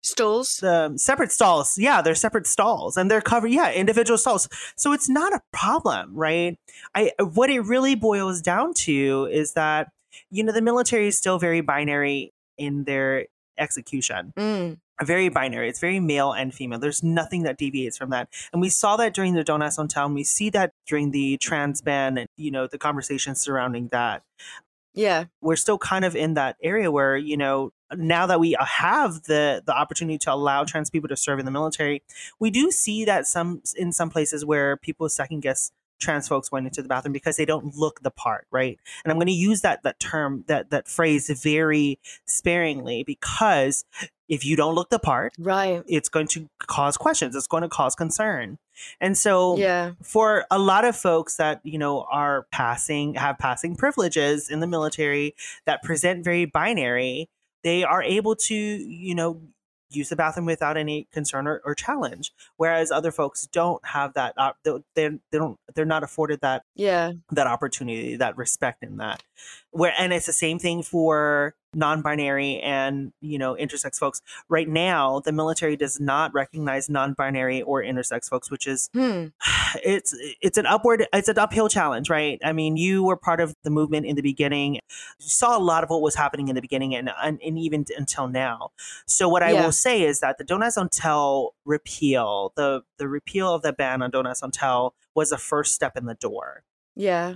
stalls 0.05 0.57
the 0.57 0.93
separate 0.97 1.31
stalls. 1.31 1.77
Yeah 1.77 2.01
they're 2.01 2.13
separate 2.13 2.45
stalls 2.45 2.97
and 2.97 3.09
they're 3.09 3.21
covered 3.21 3.47
yeah 3.51 3.71
individual 3.71 4.17
stalls. 4.17 4.49
So 4.75 4.91
it's 4.91 5.09
not 5.09 5.33
a 5.33 5.41
problem 5.53 6.13
right? 6.13 6.57
I 6.93 7.13
what 7.19 7.49
it 7.49 7.61
really 7.61 7.95
boils 7.95 8.41
down 8.41 8.73
to 8.85 9.29
is 9.31 9.53
that 9.53 9.91
you 10.29 10.43
know 10.43 10.51
the 10.51 10.61
military 10.61 11.07
is 11.07 11.17
still 11.17 11.39
very 11.39 11.61
binary 11.61 12.33
in 12.57 12.83
their 12.83 13.27
execution. 13.57 14.33
Mm 14.35 14.77
very 15.01 15.29
binary. 15.29 15.69
It's 15.69 15.79
very 15.79 15.99
male 15.99 16.31
and 16.31 16.53
female. 16.53 16.79
There's 16.79 17.03
nothing 17.03 17.43
that 17.43 17.57
deviates 17.57 17.97
from 17.97 18.11
that. 18.11 18.29
And 18.51 18.61
we 18.61 18.69
saw 18.69 18.95
that 18.97 19.13
during 19.13 19.33
the 19.33 19.43
Don't 19.43 19.61
Ask, 19.61 19.77
Don't 19.77 19.89
Tell. 19.89 20.05
And 20.05 20.15
we 20.15 20.23
see 20.23 20.49
that 20.51 20.73
during 20.87 21.11
the 21.11 21.37
trans 21.37 21.81
ban 21.81 22.17
and, 22.17 22.27
you 22.37 22.51
know, 22.51 22.67
the 22.67 22.77
conversations 22.77 23.41
surrounding 23.41 23.87
that. 23.89 24.23
Yeah. 24.93 25.25
We're 25.41 25.55
still 25.55 25.79
kind 25.79 26.05
of 26.05 26.15
in 26.15 26.35
that 26.35 26.57
area 26.61 26.91
where, 26.91 27.17
you 27.17 27.37
know, 27.37 27.71
now 27.95 28.27
that 28.27 28.39
we 28.39 28.55
uh, 28.55 28.65
have 28.65 29.23
the 29.23 29.61
the 29.65 29.75
opportunity 29.75 30.17
to 30.19 30.33
allow 30.33 30.63
trans 30.63 30.89
people 30.89 31.09
to 31.09 31.17
serve 31.17 31.39
in 31.39 31.45
the 31.45 31.51
military, 31.51 32.03
we 32.39 32.49
do 32.49 32.71
see 32.71 33.05
that 33.05 33.27
some 33.27 33.61
in 33.75 33.91
some 33.91 34.09
places 34.09 34.45
where 34.45 34.77
people 34.77 35.07
second 35.09 35.41
guess 35.41 35.71
trans 35.99 36.27
folks 36.27 36.49
going 36.49 36.65
into 36.65 36.81
the 36.81 36.87
bathroom 36.87 37.13
because 37.13 37.37
they 37.37 37.45
don't 37.45 37.75
look 37.75 38.01
the 38.01 38.11
part, 38.11 38.45
right? 38.51 38.77
And 39.03 39.11
I'm 39.11 39.17
going 39.17 39.27
to 39.27 39.33
use 39.33 39.61
that 39.61 39.83
that 39.83 39.99
term 39.99 40.43
that 40.47 40.69
that 40.69 40.87
phrase 40.87 41.29
very 41.41 41.99
sparingly 42.25 43.03
because 43.03 43.85
if 44.33 44.43
you 44.43 44.55
don't 44.55 44.73
look 44.73 44.89
the 44.89 44.97
part, 44.97 45.33
right, 45.37 45.83
it's 45.87 46.09
going 46.09 46.27
to 46.27 46.49
cause 46.57 46.97
questions. 46.97 47.35
It's 47.35 47.47
going 47.47 47.61
to 47.61 47.69
cause 47.69 47.93
concern. 47.93 48.57
And 48.99 49.15
so 49.15 49.55
yeah. 49.57 49.91
for 50.01 50.45
a 50.49 50.57
lot 50.57 50.85
of 50.85 50.95
folks 50.95 51.37
that, 51.37 51.61
you 51.63 51.77
know, 51.77 52.05
are 52.09 52.47
passing 52.51 53.13
have 53.13 53.37
passing 53.37 53.75
privileges 53.75 54.49
in 54.49 54.59
the 54.59 54.67
military 54.67 55.35
that 55.65 55.83
present 55.83 56.23
very 56.23 56.45
binary, 56.45 57.29
they 57.63 57.83
are 57.83 58.01
able 58.01 58.35
to, 58.35 58.55
you 58.55 59.13
know, 59.13 59.39
use 59.95 60.09
the 60.09 60.15
bathroom 60.15 60.47
without 60.47 60.75
any 60.75 61.07
concern 61.11 61.45
or, 61.45 61.61
or 61.63 61.75
challenge 61.75 62.31
whereas 62.57 62.89
other 62.89 63.11
folks 63.11 63.45
don't 63.51 63.85
have 63.85 64.15
that 64.15 64.33
uh, 64.37 64.51
they, 64.63 64.79
they 64.95 65.37
don't 65.37 65.59
they're 65.75 65.85
not 65.85 66.01
afforded 66.01 66.41
that 66.41 66.63
yeah 66.73 67.11
that 67.29 67.45
opportunity 67.45 68.15
that 68.15 68.35
respect 68.35 68.81
in 68.81 68.97
that 68.97 69.21
where 69.73 69.93
and 69.99 70.13
it's 70.13 70.25
the 70.27 70.33
same 70.33 70.57
thing 70.59 70.83
for 70.83 71.55
non-binary 71.75 72.59
and 72.59 73.11
you 73.19 73.39
know 73.39 73.55
intersex 73.59 73.97
folks. 73.97 74.21
Right 74.47 74.69
now 74.69 75.19
the 75.21 75.31
military 75.31 75.75
does 75.75 75.99
not 75.99 76.31
recognize 76.33 76.87
non-binary 76.89 77.63
or 77.63 77.81
intersex 77.81 78.29
folks 78.29 78.51
which 78.51 78.67
is 78.67 78.89
Hmm. 78.93 79.27
it's 79.83 80.15
it's 80.41 80.57
an 80.59 80.67
upward 80.67 81.07
it's 81.11 81.27
an 81.29 81.39
uphill 81.39 81.67
challenge 81.69 82.09
right? 82.11 82.39
I 82.45 82.53
mean 82.53 82.77
you 82.77 83.03
were 83.03 83.17
part 83.17 83.41
of 83.41 83.55
the 83.63 83.71
movement 83.71 84.05
in 84.05 84.15
the 84.15 84.21
beginning. 84.21 84.75
You 84.75 84.79
saw 85.19 85.57
a 85.57 85.63
lot 85.63 85.83
of 85.83 85.89
what 85.89 86.01
was 86.01 86.15
happening 86.15 86.47
in 86.47 86.55
the 86.55 86.61
beginning 86.61 86.93
and 86.95 87.09
and, 87.23 87.39
and 87.43 87.57
even 87.57 87.85
until 87.97 88.27
now. 88.27 88.69
So 89.07 89.27
what 89.27 89.41
i 89.43 89.51
Yeah. 89.51 89.63
will 89.65 89.71
say 89.71 90.03
is 90.03 90.19
that 90.19 90.37
the 90.37 90.43
don't 90.43 90.61
ask 90.63 90.75
don't 90.77 90.91
tell 90.91 91.55
repeal 91.65 92.53
the 92.55 92.81
the 92.99 93.07
repeal 93.07 93.53
of 93.53 93.63
the 93.63 93.73
ban 93.73 94.01
on 94.03 94.11
don't 94.11 94.27
ask 94.27 94.41
don't 94.41 94.53
tell 94.53 94.93
was 95.15 95.31
the 95.31 95.37
first 95.39 95.73
step 95.73 95.97
in 95.97 96.05
the 96.05 96.15
door 96.15 96.63
Yeah. 96.95 97.35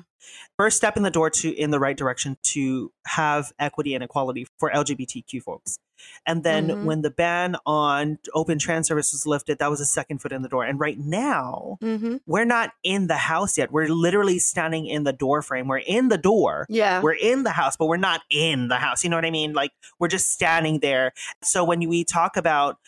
first 0.57 0.75
step 0.77 0.97
in 0.97 1.03
the 1.03 1.11
door 1.11 1.29
to 1.29 1.49
in 1.51 1.69
the 1.71 1.79
right 1.79 1.95
direction 1.95 2.35
to 2.43 2.91
have 3.05 3.53
equity 3.59 3.93
and 3.93 4.03
equality 4.03 4.45
for 4.57 4.69
LGBTQ 4.71 5.41
folks. 5.41 5.77
And 6.25 6.43
then 6.43 6.67
Mhm. 6.69 6.83
when 6.83 7.01
the 7.01 7.09
ban 7.11 7.55
on 7.65 8.19
open 8.33 8.59
trans 8.59 8.87
service 8.87 9.13
was 9.13 9.25
lifted, 9.25 9.59
that 9.59 9.69
was 9.69 9.79
a 9.79 9.85
second 9.85 10.19
foot 10.21 10.31
in 10.33 10.41
the 10.41 10.49
door. 10.49 10.63
And 10.65 10.79
right 10.79 10.97
now, 10.99 11.77
hmm 11.81 12.17
we're 12.25 12.45
not 12.45 12.71
in 12.83 13.07
the 13.07 13.15
house 13.17 13.57
yet. 13.57 13.71
We're 13.71 13.87
literally 13.87 14.37
standing 14.39 14.85
in 14.87 15.03
the 15.05 15.13
door 15.13 15.41
frame. 15.41 15.67
We're 15.67 15.77
in 15.77 16.09
the 16.09 16.17
door. 16.17 16.65
Yeah. 16.67 17.01
We're 17.01 17.13
in 17.13 17.43
the 17.43 17.51
house, 17.51 17.77
but 17.77 17.85
we're 17.85 17.97
not 17.97 18.21
in 18.29 18.67
the 18.67 18.77
house. 18.77 19.03
You 19.03 19.09
know 19.09 19.17
what 19.17 19.25
I 19.25 19.31
mean? 19.31 19.53
Like 19.53 19.71
we're 19.99 20.07
just 20.09 20.29
standing 20.31 20.79
there. 20.79 21.13
So 21.43 21.63
when 21.63 21.87
we 21.87 22.03
talk 22.03 22.35
about 22.37 22.79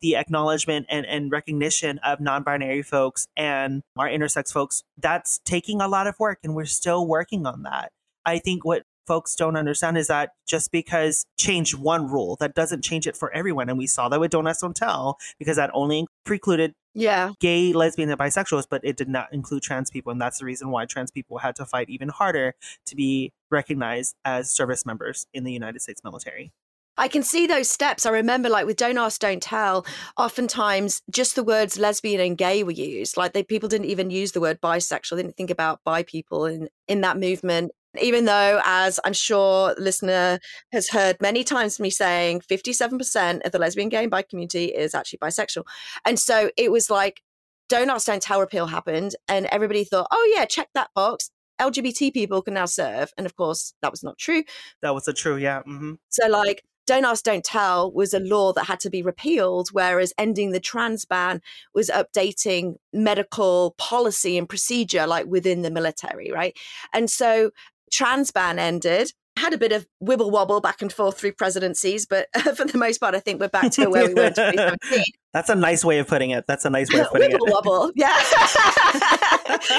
the 0.00 0.16
acknowledgement 0.16 0.86
and, 0.88 1.06
and 1.06 1.30
recognition 1.30 1.98
of 1.98 2.20
non-binary 2.20 2.82
folks 2.82 3.26
and 3.36 3.82
our 3.96 4.08
intersex 4.08 4.52
folks, 4.52 4.82
that's 4.98 5.40
taking 5.44 5.80
a 5.80 5.88
lot 5.88 6.06
of 6.06 6.18
work 6.18 6.38
and 6.44 6.54
we're 6.54 6.64
still 6.64 7.06
working 7.06 7.46
on 7.46 7.62
that. 7.62 7.92
I 8.24 8.38
think 8.38 8.64
what 8.64 8.82
folks 9.06 9.36
don't 9.36 9.56
understand 9.56 9.96
is 9.96 10.08
that 10.08 10.30
just 10.46 10.72
because 10.72 11.26
change 11.38 11.74
one 11.74 12.10
rule, 12.10 12.36
that 12.40 12.54
doesn't 12.54 12.82
change 12.82 13.06
it 13.06 13.16
for 13.16 13.32
everyone. 13.32 13.68
And 13.68 13.78
we 13.78 13.86
saw 13.86 14.08
that 14.08 14.20
with 14.20 14.32
Don't 14.32 14.46
Ask, 14.46 14.60
Don't 14.60 14.76
Tell, 14.76 15.18
because 15.38 15.56
that 15.56 15.70
only 15.72 16.06
precluded 16.24 16.74
yeah. 16.92 17.32
gay, 17.40 17.72
lesbian, 17.72 18.10
and 18.10 18.18
bisexuals, 18.18 18.66
but 18.68 18.80
it 18.82 18.96
did 18.96 19.08
not 19.08 19.32
include 19.32 19.62
trans 19.62 19.90
people. 19.90 20.10
And 20.10 20.20
that's 20.20 20.38
the 20.38 20.44
reason 20.44 20.70
why 20.70 20.86
trans 20.86 21.10
people 21.10 21.38
had 21.38 21.54
to 21.56 21.64
fight 21.64 21.88
even 21.88 22.08
harder 22.08 22.54
to 22.86 22.96
be 22.96 23.32
recognized 23.50 24.16
as 24.24 24.50
service 24.50 24.84
members 24.84 25.26
in 25.32 25.44
the 25.44 25.52
United 25.52 25.82
States 25.82 26.02
military. 26.02 26.52
I 26.98 27.08
can 27.08 27.22
see 27.22 27.46
those 27.46 27.70
steps. 27.70 28.06
I 28.06 28.10
remember, 28.10 28.48
like 28.48 28.66
with 28.66 28.76
"Don't 28.76 28.98
Ask, 28.98 29.20
Don't 29.20 29.42
Tell," 29.42 29.86
oftentimes 30.16 31.02
just 31.10 31.34
the 31.36 31.44
words 31.44 31.78
lesbian 31.78 32.20
and 32.20 32.38
gay 32.38 32.62
were 32.62 32.70
used. 32.72 33.16
Like 33.16 33.32
they 33.32 33.42
people 33.42 33.68
didn't 33.68 33.86
even 33.86 34.10
use 34.10 34.32
the 34.32 34.40
word 34.40 34.60
bisexual. 34.60 35.16
They 35.16 35.22
didn't 35.22 35.36
think 35.36 35.50
about 35.50 35.80
bi 35.84 36.02
people 36.02 36.46
in 36.46 36.68
in 36.88 37.00
that 37.02 37.18
movement. 37.18 37.72
Even 38.00 38.26
though, 38.26 38.60
as 38.64 39.00
I'm 39.04 39.14
sure 39.14 39.74
the 39.74 39.80
listener 39.80 40.38
has 40.72 40.88
heard 40.88 41.16
many 41.20 41.44
times 41.44 41.80
me 41.80 41.88
saying, 41.88 42.42
57% 42.42 43.40
of 43.46 43.52
the 43.52 43.58
lesbian, 43.58 43.88
gay, 43.88 44.02
and 44.02 44.10
bi 44.10 44.20
community 44.22 44.66
is 44.66 44.94
actually 44.94 45.18
bisexual, 45.18 45.64
and 46.04 46.18
so 46.18 46.50
it 46.56 46.70
was 46.70 46.90
like, 46.90 47.22
"Don't 47.68 47.90
Ask, 47.90 48.06
Don't 48.06 48.22
Tell" 48.22 48.40
repeal 48.40 48.66
happened, 48.66 49.16
and 49.28 49.46
everybody 49.46 49.84
thought, 49.84 50.08
"Oh 50.10 50.32
yeah, 50.34 50.44
check 50.44 50.68
that 50.74 50.90
box." 50.94 51.30
LGBT 51.58 52.12
people 52.12 52.42
can 52.42 52.54
now 52.54 52.66
serve, 52.66 53.12
and 53.16 53.26
of 53.26 53.34
course, 53.36 53.72
that 53.82 53.90
was 53.90 54.02
not 54.02 54.18
true. 54.18 54.44
That 54.82 54.94
was 54.94 55.08
a 55.08 55.12
true, 55.12 55.36
yeah. 55.36 55.62
hmm 55.62 55.94
So, 56.10 56.28
like, 56.28 56.62
Don't 56.86 57.04
Ask, 57.04 57.24
Don't 57.24 57.44
Tell 57.44 57.90
was 57.90 58.14
a 58.14 58.20
law 58.20 58.52
that 58.52 58.64
had 58.64 58.80
to 58.80 58.90
be 58.90 59.02
repealed, 59.02 59.68
whereas 59.72 60.12
ending 60.18 60.52
the 60.52 60.60
trans 60.60 61.04
ban 61.04 61.42
was 61.74 61.90
updating 61.90 62.76
medical 62.92 63.74
policy 63.78 64.38
and 64.38 64.48
procedure, 64.48 65.06
like 65.06 65.26
within 65.26 65.62
the 65.62 65.70
military, 65.70 66.30
right? 66.32 66.56
And 66.92 67.10
so, 67.10 67.50
trans 67.92 68.30
ban 68.30 68.58
ended. 68.58 69.12
Had 69.38 69.52
a 69.52 69.58
bit 69.58 69.72
of 69.72 69.86
wibble 70.02 70.30
wobble 70.30 70.62
back 70.62 70.80
and 70.80 70.90
forth 70.90 71.18
through 71.18 71.32
presidencies, 71.32 72.06
but 72.06 72.28
for 72.56 72.64
the 72.64 72.78
most 72.78 72.98
part, 72.98 73.14
I 73.14 73.20
think 73.20 73.38
we're 73.38 73.48
back 73.48 73.70
to 73.72 73.88
where 73.88 74.06
we 74.06 74.14
were 74.14 74.24
in 74.24 74.34
2017. 74.34 75.02
That's 75.36 75.50
a 75.50 75.54
nice 75.54 75.84
way 75.84 75.98
of 75.98 76.08
putting 76.08 76.30
it. 76.30 76.46
That's 76.46 76.64
a 76.64 76.70
nice 76.70 76.90
way 76.90 77.00
of 77.00 77.08
putting 77.12 77.30
wibble 77.32 77.34
it. 77.34 77.40
wobble, 77.52 77.92
yeah. 77.94 78.06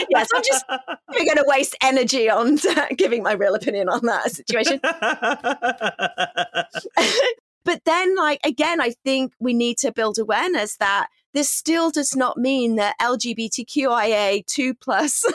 yes, 0.08 0.28
I'm 0.36 0.44
just 0.44 0.64
going 0.68 1.36
to 1.36 1.46
waste 1.48 1.76
energy 1.82 2.30
on 2.30 2.60
giving 2.96 3.24
my 3.24 3.32
real 3.32 3.56
opinion 3.56 3.90
on 3.90 4.06
that 4.06 4.32
situation. 4.32 4.80
but 7.65 7.82
then 7.86 8.15
like 8.15 8.39
again 8.46 8.80
i 8.80 8.93
think 9.04 9.34
we 9.39 9.54
need 9.54 9.78
to 9.78 9.91
build 9.91 10.17
awareness 10.17 10.78
that 10.78 11.08
this 11.34 11.50
still 11.50 11.91
does 11.91 12.15
not 12.15 12.38
mean 12.38 12.78
that 12.78 12.96
lgbtqia 13.02 14.46
2 14.46 14.74
plus 14.76 15.26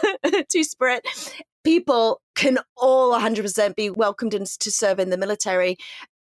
2 0.48 0.64
spirit 0.64 1.06
people 1.62 2.22
can 2.34 2.58
all 2.76 3.12
100% 3.12 3.76
be 3.76 3.90
welcomed 3.90 4.34
in, 4.34 4.44
to 4.44 4.70
serve 4.70 4.98
in 4.98 5.10
the 5.10 5.18
military 5.18 5.76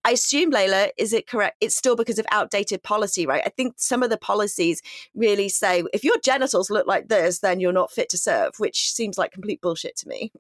I 0.05 0.13
assume, 0.13 0.51
Laila, 0.51 0.89
is 0.97 1.13
it 1.13 1.27
correct? 1.27 1.57
It's 1.61 1.77
still 1.77 1.97
because 1.97 2.19
of 2.19 2.27
outdated 2.31 2.83
policy, 2.83 3.27
right? 3.27 3.43
I 3.45 3.51
think 3.51 3.75
some 3.77 4.03
of 4.03 4.11
the 4.11 4.17
policies 4.17 4.81
really 5.15 5.49
say 5.49 5.83
if 5.93 6.05
your 6.05 6.17
genitals 6.25 6.71
look 6.71 6.87
like 6.87 7.09
this, 7.09 7.41
then 7.41 7.61
you're 7.61 7.73
not 7.73 7.91
fit 7.91 8.09
to 8.11 8.19
serve, 8.19 8.53
which 8.59 8.93
seems 8.93 9.19
like 9.19 9.33
complete 9.33 9.61
bullshit 9.61 9.97
to 9.97 10.09
me. 10.09 10.33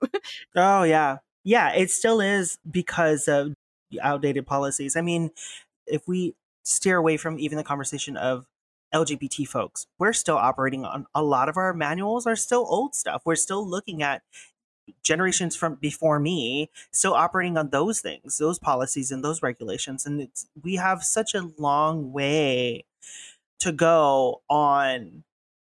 oh, 0.56 0.82
yeah. 0.84 1.18
Yeah, 1.44 1.72
it 1.74 1.90
still 1.90 2.20
is 2.20 2.58
because 2.70 3.28
of 3.28 3.54
outdated 4.02 4.46
policies. 4.46 4.96
I 4.96 5.02
mean, 5.02 5.30
if 5.86 6.06
we 6.06 6.34
steer 6.64 6.96
away 6.96 7.16
from 7.16 7.38
even 7.38 7.58
the 7.58 7.64
conversation 7.64 8.16
of 8.16 8.46
LGBT 8.94 9.46
folks, 9.46 9.86
we're 9.98 10.12
still 10.12 10.36
operating 10.36 10.84
on 10.84 11.06
a 11.14 11.22
lot 11.22 11.48
of 11.48 11.56
our 11.56 11.72
manuals 11.72 12.26
are 12.26 12.36
still 12.36 12.66
old 12.68 12.94
stuff. 12.94 13.22
We're 13.24 13.36
still 13.36 13.66
looking 13.66 14.02
at 14.02 14.22
generations 15.02 15.56
from 15.56 15.74
before 15.76 16.18
me 16.18 16.70
still 16.90 17.14
operating 17.14 17.56
on 17.56 17.70
those 17.70 18.00
things 18.00 18.38
those 18.38 18.58
policies 18.58 19.10
and 19.10 19.24
those 19.24 19.42
regulations 19.42 20.06
and 20.06 20.20
it's 20.20 20.46
we 20.62 20.76
have 20.76 21.02
such 21.02 21.34
a 21.34 21.50
long 21.58 22.12
way 22.12 22.84
to 23.58 23.72
go 23.72 24.42
on 24.48 25.24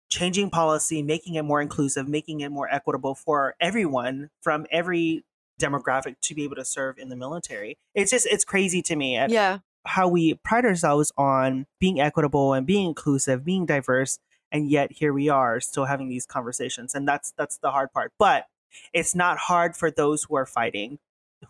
changing 0.09 0.49
policy 0.49 1.01
making 1.01 1.35
it 1.35 1.43
more 1.43 1.61
inclusive 1.61 2.07
making 2.07 2.41
it 2.41 2.49
more 2.49 2.71
equitable 2.71 3.15
for 3.15 3.55
everyone 3.59 4.29
from 4.41 4.65
every 4.71 5.23
demographic 5.59 6.15
to 6.21 6.35
be 6.35 6.43
able 6.43 6.55
to 6.55 6.65
serve 6.65 6.97
in 6.97 7.09
the 7.09 7.15
military 7.15 7.77
it's 7.93 8.11
just 8.11 8.27
it's 8.27 8.43
crazy 8.43 8.81
to 8.81 8.95
me 8.95 9.15
at 9.15 9.29
yeah. 9.29 9.59
how 9.85 10.07
we 10.07 10.33
pride 10.35 10.65
ourselves 10.65 11.11
on 11.17 11.65
being 11.79 11.99
equitable 11.99 12.53
and 12.53 12.67
being 12.67 12.87
inclusive 12.87 13.43
being 13.45 13.65
diverse 13.65 14.19
and 14.51 14.69
yet 14.69 14.91
here 14.91 15.13
we 15.13 15.29
are 15.29 15.59
still 15.59 15.85
having 15.85 16.09
these 16.09 16.25
conversations 16.25 16.93
and 16.93 17.07
that's 17.07 17.33
that's 17.37 17.57
the 17.57 17.71
hard 17.71 17.91
part 17.91 18.11
but 18.19 18.45
it's 18.93 19.15
not 19.15 19.37
hard 19.37 19.75
for 19.75 19.91
those 19.91 20.23
who 20.23 20.35
are 20.35 20.45
fighting, 20.45 20.99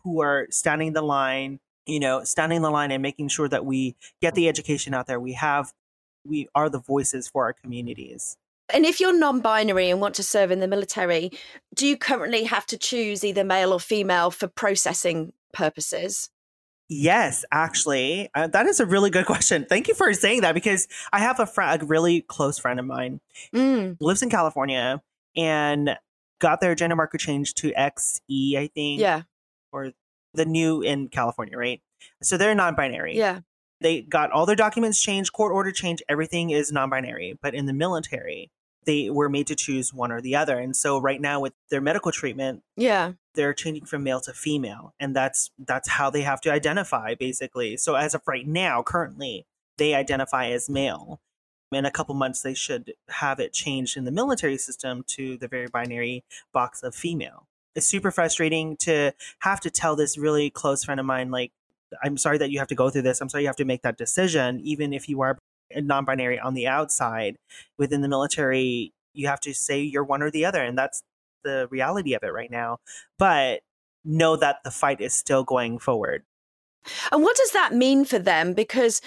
who 0.04 0.22
are 0.22 0.48
standing 0.50 0.94
the 0.94 1.02
line, 1.02 1.60
you 1.86 2.00
know, 2.00 2.24
standing 2.24 2.62
the 2.62 2.72
line 2.72 2.92
and 2.92 3.02
making 3.02 3.30
sure 3.30 3.48
that 3.50 3.66
we 3.66 3.96
get 4.22 4.36
the 4.36 4.48
education 4.48 4.94
out 4.94 5.08
there. 5.08 5.20
We 5.20 5.34
have, 5.34 5.74
we 6.26 6.48
are 6.56 6.70
the 6.70 6.80
voices 6.80 7.28
for 7.28 7.46
our 7.46 7.54
communities. 7.54 8.38
And 8.74 8.86
if 8.86 9.00
you're 9.00 9.18
non 9.18 9.42
binary 9.42 9.90
and 9.90 10.02
want 10.02 10.16
to 10.16 10.24
serve 10.24 10.50
in 10.50 10.60
the 10.60 10.68
military, 10.68 11.32
do 11.76 11.86
you 11.86 11.98
currently 11.98 12.46
have 12.46 12.66
to 12.68 12.78
choose 12.78 13.24
either 13.24 13.44
male 13.44 13.72
or 13.72 13.80
female 13.80 14.32
for 14.32 14.48
processing 14.48 15.34
purposes? 15.54 16.30
Yes, 16.88 17.44
actually, 17.52 18.30
uh, 18.36 18.48
that 18.48 18.68
is 18.68 18.80
a 18.80 18.86
really 18.86 19.10
good 19.10 19.26
question. 19.28 19.66
Thank 19.68 19.88
you 19.88 19.94
for 19.94 20.12
saying 20.14 20.42
that 20.42 20.54
because 20.54 20.88
I 21.12 21.20
have 21.20 21.40
a 21.40 21.46
friend, 21.46 21.82
a 21.82 21.86
really 21.86 22.22
close 22.22 22.60
friend 22.60 22.80
of 22.80 22.86
mine, 22.86 23.22
Mm, 23.54 23.98
lives 24.00 24.22
in 24.22 24.30
California 24.30 25.02
and 25.36 25.98
got 26.40 26.62
their 26.62 26.76
gender 26.76 26.96
marker 26.96 27.18
changed 27.18 27.58
to 27.58 27.72
XE, 27.72 28.58
I 28.58 28.68
think, 28.68 29.02
yeah, 29.02 29.24
or 29.72 29.92
the 30.34 30.46
new 30.46 30.82
in 30.82 31.08
California, 31.08 31.58
right? 31.58 31.82
So 32.22 32.38
they're 32.38 32.54
non-binary. 32.56 33.18
yeah. 33.18 33.40
they 33.82 34.02
got 34.02 34.32
all 34.32 34.46
their 34.46 34.56
documents 34.56 35.02
changed, 35.02 35.34
court 35.34 35.54
order 35.54 35.72
changed, 35.72 36.04
everything 36.10 36.50
is 36.50 36.72
non-binary. 36.72 37.38
But 37.42 37.54
in 37.56 37.66
the 37.66 37.74
military, 37.74 38.52
they 38.86 39.10
were 39.10 39.30
made 39.30 39.48
to 39.48 39.56
choose 39.56 39.94
one 39.94 40.12
or 40.12 40.22
the 40.22 40.36
other. 40.36 40.60
And 40.60 40.76
so 40.76 40.98
right 41.00 41.20
now 41.20 41.40
with 41.40 41.54
their 41.70 41.82
medical 41.82 42.12
treatment, 42.12 42.64
Yeah. 42.76 43.14
they're 43.34 43.54
changing 43.54 43.86
from 43.86 44.04
male 44.04 44.20
to 44.22 44.34
female. 44.34 44.94
And 45.00 45.16
that's 45.16 45.52
that's 45.58 45.90
how 45.90 46.10
they 46.10 46.22
have 46.22 46.42
to 46.42 46.52
identify 46.52 47.16
basically. 47.16 47.78
So 47.78 47.96
as 47.96 48.14
of 48.14 48.22
right 48.28 48.48
now, 48.48 48.84
currently, 48.84 49.46
they 49.78 49.94
identify 49.96 50.48
as 50.50 50.70
male. 50.70 51.20
In 51.76 51.86
a 51.86 51.92
couple 51.92 52.16
months 52.16 52.42
they 52.42 52.54
should 52.54 52.94
have 53.10 53.40
it 53.40 53.54
changed 53.54 53.98
in 53.98 54.06
the 54.06 54.12
military 54.12 54.58
system 54.58 55.04
to 55.08 55.38
the 55.38 55.48
very 55.48 55.68
binary 55.68 56.24
box 56.54 56.84
of 56.84 56.96
female. 56.96 57.48
It's 57.76 57.86
super 57.86 58.12
frustrating 58.12 58.78
to 58.78 59.12
have 59.40 59.60
to 59.62 59.70
tell 59.70 59.96
this 59.96 60.18
really 60.18 60.50
close 60.50 60.84
friend 60.86 61.00
of 61.00 61.06
mine 61.06 61.32
like 61.32 61.52
I'm 62.04 62.18
sorry 62.18 62.38
that 62.40 62.52
you 62.52 62.60
have 62.60 62.68
to 62.70 62.76
go 62.76 62.90
through 62.90 63.04
this. 63.04 63.22
I'm 63.22 63.30
sorry 63.30 63.44
you 63.44 63.50
have 63.50 63.56
to 63.58 63.66
make 63.66 63.82
that 63.84 63.98
decision. 63.98 64.60
Even 64.62 64.94
if 64.94 65.08
you 65.08 65.22
are 65.22 65.38
non 65.76 66.06
binary 66.06 66.40
on 66.40 66.54
the 66.54 66.68
outside, 66.68 67.38
within 67.78 68.02
the 68.02 68.08
military, 68.08 68.94
you 69.14 69.28
have 69.28 69.40
to 69.42 69.54
say 69.54 69.82
you're 69.82 70.04
one 70.04 70.22
or 70.22 70.32
the 70.32 70.46
other. 70.46 70.64
And 70.64 70.78
that's 70.78 71.04
the 71.44 71.68
reality 71.70 72.14
of 72.14 72.24
it 72.24 72.34
right 72.34 72.52
now. 72.52 72.78
But 73.18 73.62
know 74.04 74.36
that 74.36 74.64
the 74.64 74.72
fight 74.72 75.02
is 75.02 75.14
still 75.14 75.44
going 75.44 75.80
forward. 75.80 76.24
And 77.12 77.24
what 77.24 77.36
does 77.36 77.52
that 77.52 77.74
mean 77.74 78.06
for 78.06 78.20
them? 78.20 78.54
Because 78.54 79.02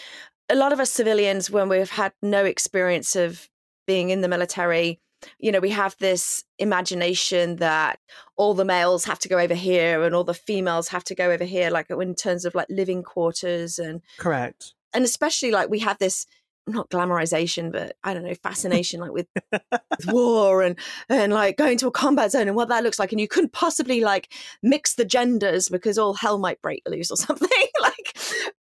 a 0.48 0.54
lot 0.54 0.72
of 0.72 0.80
us 0.80 0.90
civilians, 0.90 1.50
when 1.50 1.68
we've 1.68 1.90
had 1.90 2.12
no 2.22 2.44
experience 2.44 3.16
of 3.16 3.48
being 3.86 4.10
in 4.10 4.20
the 4.20 4.28
military, 4.28 5.00
you 5.38 5.50
know, 5.50 5.60
we 5.60 5.70
have 5.70 5.96
this 5.98 6.44
imagination 6.58 7.56
that 7.56 7.98
all 8.36 8.54
the 8.54 8.64
males 8.64 9.04
have 9.04 9.18
to 9.20 9.28
go 9.28 9.38
over 9.38 9.54
here 9.54 10.02
and 10.02 10.14
all 10.14 10.24
the 10.24 10.34
females 10.34 10.88
have 10.88 11.04
to 11.04 11.14
go 11.14 11.30
over 11.30 11.44
here, 11.44 11.70
like 11.70 11.90
in 11.90 12.14
terms 12.14 12.44
of 12.44 12.54
like 12.54 12.68
living 12.68 13.02
quarters 13.02 13.78
and 13.78 14.00
correct. 14.18 14.74
And 14.94 15.04
especially 15.04 15.50
like 15.50 15.68
we 15.68 15.80
have 15.80 15.98
this 15.98 16.26
not 16.72 16.90
glamorization, 16.90 17.72
but 17.72 17.96
I 18.04 18.14
don't 18.14 18.24
know, 18.24 18.34
fascination 18.34 19.00
like 19.00 19.12
with, 19.12 19.26
with, 19.52 20.06
war 20.06 20.62
and 20.62 20.78
and 21.08 21.32
like 21.32 21.56
going 21.56 21.78
to 21.78 21.88
a 21.88 21.92
combat 21.92 22.32
zone 22.32 22.48
and 22.48 22.56
what 22.56 22.68
that 22.68 22.82
looks 22.82 22.98
like. 22.98 23.12
And 23.12 23.20
you 23.20 23.28
couldn't 23.28 23.52
possibly 23.52 24.00
like 24.00 24.32
mix 24.62 24.94
the 24.94 25.04
genders 25.04 25.68
because 25.68 25.98
all 25.98 26.14
hell 26.14 26.38
might 26.38 26.62
break 26.62 26.82
loose 26.86 27.10
or 27.10 27.16
something. 27.26 27.48
like 27.80 28.16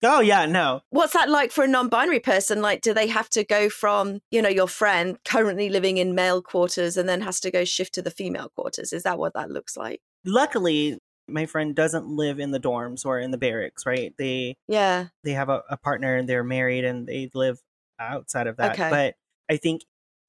Oh 0.04 0.20
yeah, 0.20 0.46
no. 0.46 0.82
What's 0.90 1.14
that 1.14 1.30
like 1.30 1.52
for 1.52 1.64
a 1.64 1.68
non-binary 1.68 2.20
person? 2.20 2.62
Like 2.62 2.82
do 2.82 2.94
they 2.94 3.08
have 3.08 3.30
to 3.32 3.44
go 3.44 3.70
from, 3.70 4.20
you 4.32 4.42
know, 4.42 4.50
your 4.50 4.68
friend 4.68 5.18
currently 5.26 5.70
living 5.70 5.98
in 5.98 6.16
male 6.16 6.42
quarters 6.42 6.98
and 6.98 7.08
then 7.08 7.22
has 7.22 7.40
to 7.42 7.52
go 7.52 7.66
shift 7.66 7.94
to 7.96 8.02
the 8.02 8.12
female 8.12 8.50
quarters? 8.56 8.94
Is 8.94 9.04
that 9.04 9.18
what 9.18 9.34
that 9.34 9.50
looks 9.50 9.76
like? 9.76 10.02
Luckily, 10.26 11.00
my 11.28 11.46
friend 11.46 11.76
doesn't 11.76 12.08
live 12.08 12.40
in 12.40 12.52
the 12.52 12.60
dorms 12.60 13.06
or 13.06 13.20
in 13.20 13.32
the 13.32 13.38
barracks, 13.38 13.86
right? 13.86 14.14
They 14.18 14.58
yeah 14.68 15.08
they 15.24 15.32
have 15.32 15.50
a, 15.50 15.64
a 15.70 15.78
partner 15.78 16.16
and 16.16 16.30
they're 16.30 16.44
married 16.44 16.86
and 16.86 17.08
they 17.08 17.30
live 17.34 17.60
outside 18.00 18.48
of 18.48 18.58
that. 18.58 18.74
Okay. 18.74 18.90
But 18.90 19.16
I 19.50 19.58
think 19.58 19.84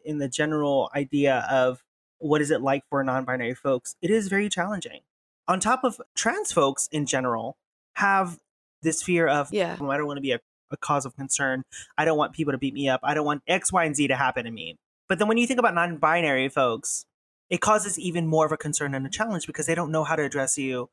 in 0.04 0.18
the 0.18 0.28
general 0.28 0.90
idea 0.94 1.46
of 1.50 1.82
what 2.18 2.40
is 2.40 2.50
it 2.50 2.62
like 2.62 2.84
for 2.88 3.02
non-binary 3.02 3.54
folks, 3.54 3.96
it 4.00 4.10
is 4.10 4.28
very 4.28 4.48
challenging. 4.48 5.00
On 5.48 5.60
top 5.60 5.84
of 5.84 6.00
trans 6.14 6.52
folks 6.52 6.88
in 6.90 7.06
general 7.06 7.56
have 7.94 8.38
this 8.82 9.02
fear 9.02 9.26
of 9.26 9.52
yeah. 9.52 9.76
oh, 9.80 9.90
I 9.90 9.96
don't 9.96 10.06
want 10.06 10.18
to 10.18 10.22
be 10.22 10.32
a, 10.32 10.40
a 10.70 10.76
cause 10.76 11.06
of 11.06 11.16
concern. 11.16 11.62
I 11.96 12.04
don't 12.04 12.18
want 12.18 12.32
people 12.32 12.52
to 12.52 12.58
beat 12.58 12.74
me 12.74 12.88
up. 12.88 13.00
I 13.02 13.14
don't 13.14 13.26
want 13.26 13.42
X, 13.46 13.72
Y, 13.72 13.84
and 13.84 13.94
Z 13.94 14.08
to 14.08 14.16
happen 14.16 14.44
to 14.44 14.50
me. 14.50 14.76
But 15.08 15.18
then 15.18 15.28
when 15.28 15.38
you 15.38 15.46
think 15.46 15.60
about 15.60 15.74
non-binary 15.74 16.48
folks, 16.48 17.04
it 17.48 17.60
causes 17.60 17.98
even 17.98 18.26
more 18.26 18.44
of 18.44 18.52
a 18.52 18.56
concern 18.56 18.94
and 18.94 19.06
a 19.06 19.10
challenge 19.10 19.46
because 19.46 19.66
they 19.66 19.74
don't 19.74 19.92
know 19.92 20.04
how 20.04 20.16
to 20.16 20.24
address 20.24 20.58
you. 20.58 20.90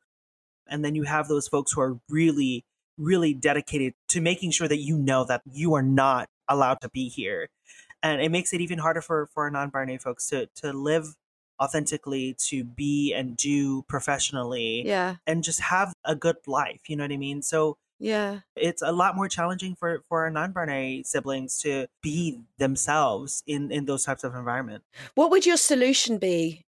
And 0.68 0.84
then 0.84 0.94
you 0.94 1.02
have 1.02 1.28
those 1.28 1.48
folks 1.48 1.72
who 1.72 1.80
are 1.80 1.98
really, 2.08 2.64
really 2.96 3.34
dedicated 3.34 3.94
to 4.08 4.20
making 4.20 4.52
sure 4.52 4.68
that 4.68 4.78
you 4.78 4.96
know 4.96 5.24
that 5.24 5.42
you 5.50 5.74
are 5.74 5.82
not 5.82 6.28
allowed 6.48 6.80
to 6.82 6.88
be 6.88 7.08
here. 7.08 7.48
And 8.02 8.20
it 8.20 8.30
makes 8.30 8.52
it 8.52 8.60
even 8.60 8.78
harder 8.78 9.00
for, 9.00 9.26
for 9.26 9.50
non-binary 9.50 9.98
folks 9.98 10.28
to, 10.28 10.48
to 10.56 10.72
live 10.72 11.14
authentically, 11.62 12.34
to 12.38 12.64
be 12.64 13.14
and 13.14 13.36
do 13.36 13.82
professionally. 13.82 14.86
Yeah. 14.86 15.16
And 15.26 15.42
just 15.42 15.60
have 15.60 15.92
a 16.04 16.14
good 16.14 16.36
life. 16.46 16.80
You 16.88 16.96
know 16.96 17.04
what 17.04 17.12
I 17.12 17.16
mean? 17.16 17.42
So 17.42 17.78
yeah. 17.98 18.40
It's 18.56 18.82
a 18.82 18.92
lot 18.92 19.16
more 19.16 19.28
challenging 19.28 19.74
for, 19.74 20.02
for 20.08 20.24
our 20.24 20.30
non-binary 20.30 21.04
siblings 21.06 21.58
to 21.60 21.86
be 22.02 22.40
themselves 22.58 23.42
in, 23.46 23.70
in 23.70 23.86
those 23.86 24.04
types 24.04 24.24
of 24.24 24.34
environment. 24.34 24.82
What 25.14 25.30
would 25.30 25.46
your 25.46 25.56
solution 25.56 26.18
be? 26.18 26.66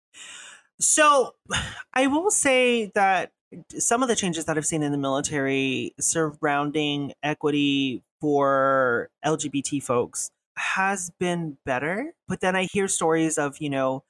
So 0.81 1.35
I 1.95 2.07
will 2.07 2.31
say 2.31 2.91
that 2.95 3.33
uh, 3.53 3.59
some 3.79 4.03
of 4.03 4.09
the 4.09 4.17
changes 4.17 4.45
that 4.47 4.57
I've 4.57 4.67
seen 4.67 4.83
in 4.83 4.93
the 4.93 4.99
military 4.99 5.95
surrounding 6.01 7.12
equity 7.23 8.03
for 8.27 9.09
LGBT 9.25 9.81
folks 9.81 10.33
has 10.57 11.12
been 11.21 11.59
better. 11.65 12.12
But 12.27 12.41
then 12.41 12.57
I 12.57 12.65
hear 12.65 12.89
stories 12.89 13.39
of, 13.39 13.59
you 13.61 13.71
know, 13.71 14.03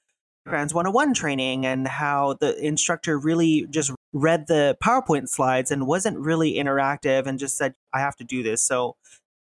Trans 0.47 0.73
101 0.73 1.13
training 1.13 1.67
and 1.67 1.87
how 1.87 2.33
the 2.39 2.57
instructor 2.65 3.19
really 3.19 3.67
just 3.69 3.91
read 4.13 4.47
the 4.47 4.75
PowerPoint 4.83 5.29
slides 5.29 5.69
and 5.69 5.85
wasn't 5.85 6.17
really 6.17 6.55
interactive 6.55 7.27
and 7.27 7.37
just 7.37 7.57
said, 7.57 7.75
I 7.93 7.99
have 7.99 8.15
to 8.15 8.23
do 8.23 8.41
this. 8.41 8.63
So 8.63 8.95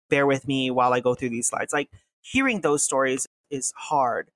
bear 0.09 0.25
with 0.25 0.45
me 0.45 0.69
while 0.71 0.91
I 0.91 0.99
go 0.99 1.15
through 1.15 1.29
these 1.29 1.47
slides. 1.47 1.71
Like 1.71 1.89
hearing 2.19 2.59
those 2.59 2.83
stories 2.83 3.25
is 3.49 3.71
hard 3.77 4.29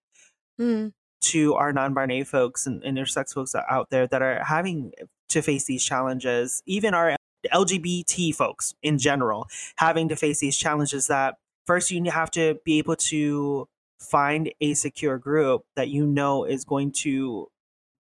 mm. 0.57 0.93
to 1.23 1.53
our 1.55 1.73
non 1.73 1.93
binary 1.93 2.23
folks 2.23 2.65
and 2.65 2.81
intersex 2.83 3.33
folks 3.33 3.53
out 3.55 3.89
there 3.89 4.07
that 4.07 4.21
are 4.21 4.41
having 4.45 4.93
to 5.29 5.41
face 5.41 5.65
these 5.65 5.83
challenges, 5.83 6.63
even 6.65 6.93
our 6.93 7.17
LGBT 7.47 8.35
folks 8.35 8.75
in 8.83 8.97
general, 8.97 9.47
having 9.77 10.09
to 10.09 10.15
face 10.15 10.39
these 10.39 10.57
challenges 10.57 11.07
that 11.07 11.35
first 11.65 11.91
you 11.91 12.03
have 12.11 12.31
to 12.31 12.59
be 12.65 12.77
able 12.77 12.95
to 12.95 13.67
find 13.99 14.51
a 14.61 14.73
secure 14.73 15.17
group 15.17 15.63
that 15.75 15.89
you 15.89 16.05
know 16.05 16.45
is 16.45 16.63
going 16.63 16.91
to 16.91 17.47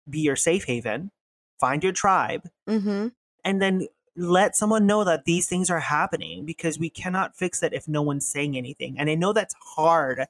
be 0.09 0.19
your 0.19 0.35
safe 0.35 0.65
haven, 0.65 1.11
find 1.59 1.83
your 1.83 1.93
tribe, 1.93 2.49
mm-hmm. 2.67 3.07
and 3.43 3.61
then 3.61 3.87
let 4.15 4.55
someone 4.55 4.85
know 4.85 5.03
that 5.03 5.25
these 5.25 5.47
things 5.47 5.69
are 5.69 5.79
happening 5.79 6.45
because 6.45 6.77
we 6.77 6.89
cannot 6.89 7.35
fix 7.35 7.63
it 7.63 7.73
if 7.73 7.87
no 7.87 8.01
one's 8.01 8.27
saying 8.27 8.55
anything. 8.55 8.99
And 8.99 9.09
I 9.09 9.15
know 9.15 9.33
that's 9.33 9.55
hard. 9.75 10.25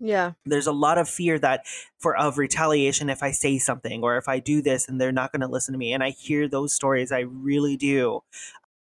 Yeah. 0.00 0.32
There's 0.44 0.66
a 0.66 0.72
lot 0.72 0.98
of 0.98 1.08
fear 1.08 1.38
that 1.38 1.66
for 1.98 2.16
of 2.16 2.38
retaliation 2.38 3.10
if 3.10 3.22
I 3.22 3.30
say 3.30 3.58
something 3.58 4.02
or 4.02 4.16
if 4.16 4.28
I 4.28 4.38
do 4.38 4.62
this 4.62 4.88
and 4.88 5.00
they're 5.00 5.12
not 5.12 5.30
going 5.30 5.42
to 5.42 5.46
listen 5.46 5.72
to 5.72 5.78
me. 5.78 5.92
And 5.92 6.02
I 6.02 6.10
hear 6.10 6.48
those 6.48 6.72
stories. 6.72 7.12
I 7.12 7.20
really 7.20 7.76
do. 7.76 8.20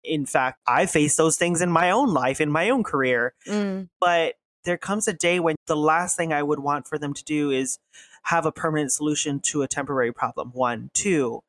In 0.03 0.25
fact, 0.25 0.60
I 0.65 0.86
face 0.86 1.17
those 1.17 1.38
things 1.38 1.62
in 1.62 1.69
my 1.69 1.91
own 1.91 2.13
life, 2.13 2.39
in 2.39 2.49
my 2.49 2.69
own 2.69 2.84
career. 2.84 3.34
Mm. 3.45 3.89
But 3.99 4.36
there 4.63 4.77
comes 4.77 5.08
a 5.08 5.13
day 5.13 5.39
when 5.39 5.55
the 5.67 5.75
last 5.75 6.15
thing 6.15 6.32
I 6.32 6.41
would 6.41 6.60
want 6.60 6.88
for 6.88 6.97
them 6.97 7.13
to 7.13 7.23
do 7.23 7.51
is 7.51 7.79
have 8.23 8.45
a 8.45 8.51
permanent 8.51 8.91
solution 8.91 9.41
to 9.47 9.62
a 9.62 9.67
temporary 9.67 10.13
problem. 10.13 10.51
One, 10.53 10.89
two, 10.93 11.41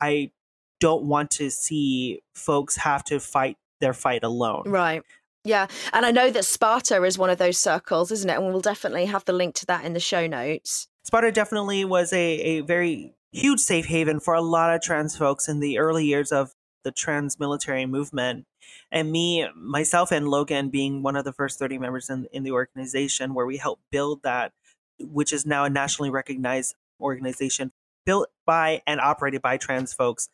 I 0.00 0.32
don't 0.80 1.04
want 1.04 1.30
to 1.32 1.50
see 1.50 2.20
folks 2.34 2.76
have 2.76 3.04
to 3.04 3.20
fight 3.20 3.56
their 3.80 3.94
fight 3.94 4.22
alone. 4.22 4.64
Right. 4.66 5.02
Yeah. 5.44 5.66
And 5.92 6.06
I 6.06 6.10
know 6.10 6.30
that 6.30 6.44
Sparta 6.44 7.02
is 7.04 7.18
one 7.18 7.30
of 7.30 7.38
those 7.38 7.58
circles, 7.58 8.10
isn't 8.10 8.30
it? 8.30 8.36
And 8.36 8.46
we'll 8.46 8.60
definitely 8.60 9.04
have 9.06 9.24
the 9.26 9.32
link 9.32 9.54
to 9.56 9.66
that 9.66 9.84
in 9.84 9.92
the 9.92 10.00
show 10.00 10.26
notes. 10.26 10.88
Sparta 11.04 11.30
definitely 11.30 11.84
was 11.84 12.12
a, 12.12 12.40
a 12.40 12.60
very 12.62 13.14
huge 13.30 13.60
safe 13.60 13.86
haven 13.86 14.20
for 14.20 14.34
a 14.34 14.40
lot 14.40 14.74
of 14.74 14.80
trans 14.80 15.16
folks 15.16 15.48
in 15.48 15.60
the 15.60 15.78
early 15.78 16.06
years 16.06 16.32
of 16.32 16.54
the 16.82 16.92
trans 16.92 17.38
military 17.38 17.84
movement. 17.84 18.46
And 18.90 19.12
me, 19.12 19.46
myself, 19.54 20.12
and 20.12 20.28
Logan 20.28 20.70
being 20.70 21.02
one 21.02 21.16
of 21.16 21.24
the 21.24 21.32
first 21.32 21.58
30 21.58 21.78
members 21.78 22.08
in, 22.08 22.26
in 22.32 22.42
the 22.42 22.52
organization 22.52 23.34
where 23.34 23.46
we 23.46 23.58
helped 23.58 23.82
build 23.90 24.22
that, 24.22 24.52
which 24.98 25.32
is 25.32 25.44
now 25.44 25.64
a 25.64 25.70
nationally 25.70 26.10
recognized 26.10 26.74
organization 27.00 27.72
built 28.06 28.28
by 28.46 28.82
and 28.86 29.00
operated 29.00 29.42
by 29.42 29.56
trans 29.56 29.92
folks 29.92 30.28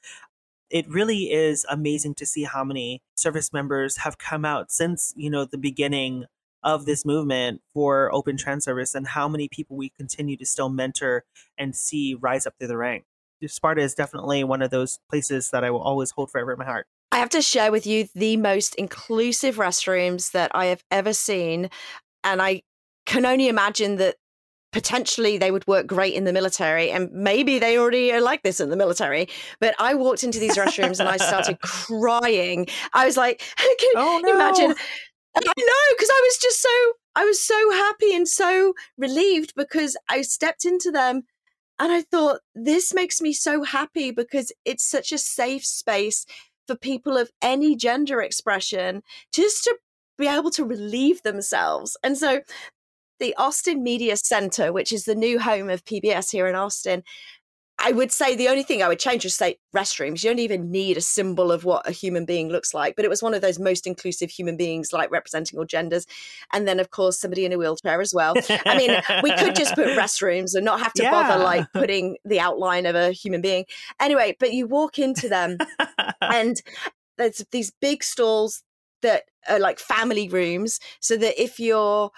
it 0.70 0.88
really 0.88 1.32
is 1.32 1.66
amazing 1.68 2.14
to 2.14 2.24
see 2.24 2.44
how 2.44 2.64
many 2.64 3.02
service 3.16 3.52
members 3.52 3.98
have 3.98 4.18
come 4.18 4.44
out 4.44 4.70
since 4.70 5.12
you 5.16 5.28
know 5.28 5.44
the 5.44 5.58
beginning 5.58 6.24
of 6.62 6.84
this 6.84 7.04
movement 7.04 7.60
for 7.72 8.12
open 8.14 8.36
trans 8.36 8.64
service 8.64 8.94
and 8.94 9.08
how 9.08 9.28
many 9.28 9.48
people 9.48 9.76
we 9.76 9.88
continue 9.90 10.36
to 10.36 10.46
still 10.46 10.68
mentor 10.68 11.24
and 11.58 11.74
see 11.74 12.14
rise 12.14 12.46
up 12.46 12.54
through 12.58 12.68
the 12.68 12.76
rank 12.76 13.04
sparta 13.46 13.80
is 13.80 13.94
definitely 13.94 14.44
one 14.44 14.62
of 14.62 14.70
those 14.70 14.98
places 15.08 15.50
that 15.50 15.64
i 15.64 15.70
will 15.70 15.80
always 15.82 16.10
hold 16.12 16.30
forever 16.30 16.52
in 16.52 16.58
my 16.58 16.64
heart. 16.64 16.86
I 17.12 17.18
have 17.18 17.30
to 17.30 17.42
share 17.42 17.72
with 17.72 17.86
you 17.86 18.08
the 18.14 18.36
most 18.36 18.74
inclusive 18.76 19.56
restrooms 19.56 20.32
that 20.32 20.50
i 20.54 20.66
have 20.66 20.84
ever 20.90 21.12
seen 21.12 21.70
and 22.22 22.42
i 22.42 22.62
can 23.06 23.24
only 23.24 23.48
imagine 23.48 23.96
that 23.96 24.16
potentially 24.72 25.38
they 25.38 25.50
would 25.50 25.66
work 25.66 25.86
great 25.86 26.14
in 26.14 26.24
the 26.24 26.32
military 26.32 26.90
and 26.90 27.10
maybe 27.12 27.58
they 27.58 27.78
already 27.78 28.12
are 28.12 28.20
like 28.20 28.42
this 28.42 28.60
in 28.60 28.70
the 28.70 28.76
military 28.76 29.28
but 29.60 29.74
i 29.78 29.94
walked 29.94 30.22
into 30.22 30.38
these 30.38 30.56
restrooms 30.56 31.00
and 31.00 31.08
i 31.08 31.16
started 31.16 31.60
crying 31.62 32.66
i 32.92 33.04
was 33.04 33.16
like 33.16 33.38
can 33.56 33.92
oh, 33.96 34.20
no. 34.22 34.28
you 34.28 34.34
imagine 34.34 34.74
i 35.36 35.40
know 35.40 35.94
because 35.96 36.10
i 36.10 36.20
was 36.22 36.38
just 36.40 36.60
so 36.60 36.92
i 37.16 37.24
was 37.24 37.42
so 37.42 37.70
happy 37.72 38.14
and 38.14 38.28
so 38.28 38.74
relieved 38.96 39.52
because 39.56 39.96
i 40.08 40.22
stepped 40.22 40.64
into 40.64 40.90
them 40.90 41.22
and 41.78 41.92
i 41.92 42.02
thought 42.02 42.40
this 42.54 42.94
makes 42.94 43.20
me 43.20 43.32
so 43.32 43.64
happy 43.64 44.10
because 44.10 44.52
it's 44.64 44.84
such 44.84 45.10
a 45.10 45.18
safe 45.18 45.64
space 45.64 46.26
for 46.70 46.76
people 46.76 47.16
of 47.16 47.32
any 47.42 47.74
gender 47.74 48.22
expression 48.22 49.02
just 49.32 49.64
to 49.64 49.76
be 50.20 50.28
able 50.28 50.50
to 50.52 50.64
relieve 50.64 51.22
themselves. 51.22 51.96
And 52.04 52.16
so 52.16 52.42
the 53.20 53.34
Austin 53.36 53.82
Media 53.82 54.16
Center, 54.16 54.72
which 54.72 54.92
is 54.92 55.04
the 55.04 55.14
new 55.14 55.38
home 55.38 55.70
of 55.70 55.84
PBS 55.84 56.32
here 56.32 56.46
in 56.48 56.54
Austin, 56.54 57.04
I 57.82 57.92
would 57.92 58.12
say 58.12 58.36
the 58.36 58.48
only 58.48 58.62
thing 58.62 58.82
I 58.82 58.88
would 58.88 58.98
change 58.98 59.24
is 59.24 59.34
say 59.34 59.56
restrooms. 59.74 60.22
You 60.22 60.30
don't 60.30 60.38
even 60.38 60.70
need 60.70 60.98
a 60.98 61.00
symbol 61.00 61.50
of 61.50 61.64
what 61.64 61.88
a 61.88 61.92
human 61.92 62.26
being 62.26 62.50
looks 62.50 62.74
like, 62.74 62.94
but 62.94 63.06
it 63.06 63.08
was 63.08 63.22
one 63.22 63.32
of 63.32 63.40
those 63.40 63.58
most 63.58 63.86
inclusive 63.86 64.30
human 64.30 64.58
beings, 64.58 64.92
like 64.92 65.10
representing 65.10 65.58
all 65.58 65.64
genders. 65.64 66.06
And 66.52 66.68
then, 66.68 66.78
of 66.78 66.90
course, 66.90 67.18
somebody 67.18 67.46
in 67.46 67.52
a 67.52 67.58
wheelchair 67.58 68.02
as 68.02 68.12
well. 68.12 68.34
I 68.66 68.76
mean, 68.76 69.00
we 69.22 69.34
could 69.36 69.54
just 69.54 69.74
put 69.74 69.86
restrooms 69.98 70.54
and 70.54 70.64
not 70.64 70.80
have 70.80 70.92
to 70.94 71.04
yeah. 71.04 71.10
bother 71.10 71.42
like 71.42 71.66
putting 71.72 72.18
the 72.26 72.38
outline 72.38 72.84
of 72.84 72.94
a 72.94 73.12
human 73.12 73.40
being. 73.40 73.64
Anyway, 73.98 74.36
but 74.38 74.52
you 74.52 74.66
walk 74.66 74.98
into 74.98 75.28
them 75.28 75.56
and 76.20 76.60
there's 77.16 77.44
these 77.50 77.72
big 77.80 78.04
stalls 78.04 78.62
that 79.00 79.24
are 79.48 79.58
like 79.58 79.78
family 79.78 80.28
rooms 80.28 80.80
so 81.00 81.16
that 81.16 81.42
if 81.42 81.58
you're 81.58 82.10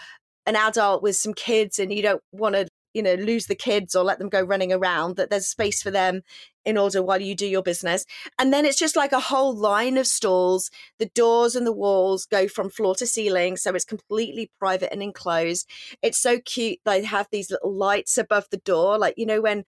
an 0.47 0.57
adult 0.57 1.03
with 1.03 1.17
some 1.17 1.35
kids 1.35 1.79
and 1.79 1.93
you 1.93 2.03
don't 2.03 2.23
want 2.33 2.55
to 2.55 2.67
you 2.95 3.03
know 3.03 3.15
lose 3.15 3.47
the 3.47 3.55
kids 3.55 3.95
or 3.95 4.05
let 4.05 4.19
them 4.19 4.29
go 4.29 4.43
running 4.43 4.73
around 4.73 5.17
that 5.17 5.31
there's 5.31 5.47
space 5.47 5.83
for 5.83 5.91
them 5.91 6.23
in 6.65 6.79
order 6.79 7.03
while 7.03 7.21
you 7.21 7.35
do 7.35 7.47
your 7.47 7.63
business. 7.63 8.05
And 8.39 8.53
then 8.53 8.65
it's 8.65 8.79
just 8.79 8.97
like 8.97 9.13
a 9.13 9.21
whole 9.21 9.55
line 9.55 9.99
of 9.99 10.07
stalls. 10.07 10.71
The 10.99 11.07
doors 11.07 11.57
and 11.57 11.67
the 11.67 11.73
walls 11.73 12.27
go 12.27 12.49
from 12.49 12.71
floor 12.71 12.95
to 12.97 13.07
ceiling. 13.07 13.57
So 13.57 13.75
it's 13.75 13.85
completely 13.85 14.51
private 14.59 14.93
and 14.93 15.03
enclosed. 15.03 15.69
It's 16.03 16.19
so 16.19 16.39
cute. 16.39 16.79
They 16.85 17.05
have 17.05 17.29
these 17.31 17.51
little 17.51 17.75
lights 17.75 18.17
above 18.19 18.47
the 18.51 18.59
door. 18.59 18.99
Like, 18.99 19.15
you 19.17 19.27
know, 19.27 19.41
when 19.41 19.65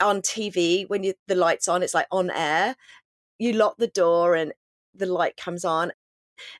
on 0.00 0.20
TV, 0.20 0.88
when 0.88 1.02
you, 1.02 1.14
the 1.28 1.34
light's 1.34 1.68
on, 1.68 1.82
it's 1.82 1.94
like 1.94 2.08
on 2.10 2.30
air. 2.30 2.76
You 3.38 3.52
lock 3.52 3.76
the 3.78 3.88
door 3.88 4.34
and 4.34 4.52
the 4.94 5.06
light 5.06 5.36
comes 5.36 5.64
on. 5.64 5.92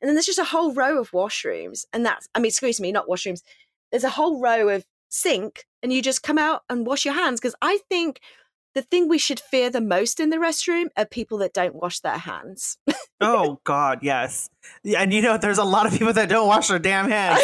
And 0.00 0.08
then 0.08 0.14
there's 0.14 0.26
just 0.26 0.38
a 0.38 0.44
whole 0.44 0.72
row 0.72 0.98
of 0.98 1.10
washrooms. 1.10 1.84
And 1.92 2.04
that's, 2.04 2.28
I 2.34 2.38
mean, 2.38 2.48
excuse 2.48 2.80
me, 2.80 2.92
not 2.92 3.08
washrooms. 3.08 3.42
There's 3.90 4.04
a 4.04 4.10
whole 4.10 4.40
row 4.40 4.68
of 4.68 4.84
sink 5.08 5.66
and 5.82 5.92
you 5.92 6.02
just 6.02 6.22
come 6.22 6.38
out 6.38 6.62
and 6.68 6.87
wash 6.87 7.04
your 7.04 7.14
hands. 7.14 7.40
Because 7.40 7.54
I 7.62 7.78
think 7.88 8.20
the 8.74 8.82
thing 8.82 9.08
we 9.08 9.18
should 9.18 9.40
fear 9.40 9.70
the 9.70 9.80
most 9.80 10.18
in 10.20 10.30
the 10.30 10.37
restroom 10.37 10.87
are 10.96 11.06
people 11.06 11.38
that 11.38 11.52
don't 11.52 11.74
wash 11.74 12.00
their 12.00 12.18
hands. 12.18 12.76
oh 13.20 13.60
God, 13.64 14.00
yes. 14.02 14.50
And 14.84 15.12
you 15.12 15.22
know, 15.22 15.38
there's 15.38 15.58
a 15.58 15.64
lot 15.64 15.87
of 15.87 15.92
people 15.92 16.12
that 16.12 16.28
don't 16.28 16.48
wash 16.48 16.68
their 16.68 16.78
damn 16.78 17.08
hands. 17.10 17.40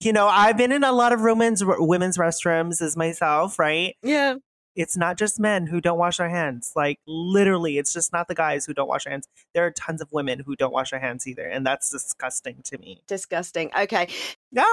You 0.00 0.14
know, 0.14 0.28
I've 0.28 0.56
been 0.56 0.72
in 0.72 0.82
a 0.82 0.92
lot 0.92 1.12
of 1.12 1.20
women's 1.20 1.62
women's 1.64 2.16
restrooms 2.16 2.80
as 2.80 2.96
myself, 2.96 3.58
right? 3.58 3.96
Yeah. 4.02 4.36
It's 4.80 4.96
not 4.96 5.18
just 5.18 5.38
men 5.38 5.66
who 5.66 5.78
don't 5.82 5.98
wash 5.98 6.16
their 6.16 6.30
hands. 6.30 6.72
Like 6.74 6.98
literally, 7.06 7.76
it's 7.76 7.92
just 7.92 8.14
not 8.14 8.28
the 8.28 8.34
guys 8.34 8.64
who 8.64 8.72
don't 8.72 8.88
wash 8.88 9.04
their 9.04 9.10
hands. 9.10 9.28
There 9.52 9.66
are 9.66 9.70
tons 9.70 10.00
of 10.00 10.10
women 10.10 10.38
who 10.38 10.56
don't 10.56 10.72
wash 10.72 10.90
their 10.90 11.00
hands 11.00 11.26
either, 11.26 11.46
and 11.46 11.66
that's 11.66 11.90
disgusting 11.90 12.62
to 12.64 12.78
me. 12.78 13.02
Disgusting. 13.06 13.70
Okay. 13.78 14.08
No. 14.50 14.64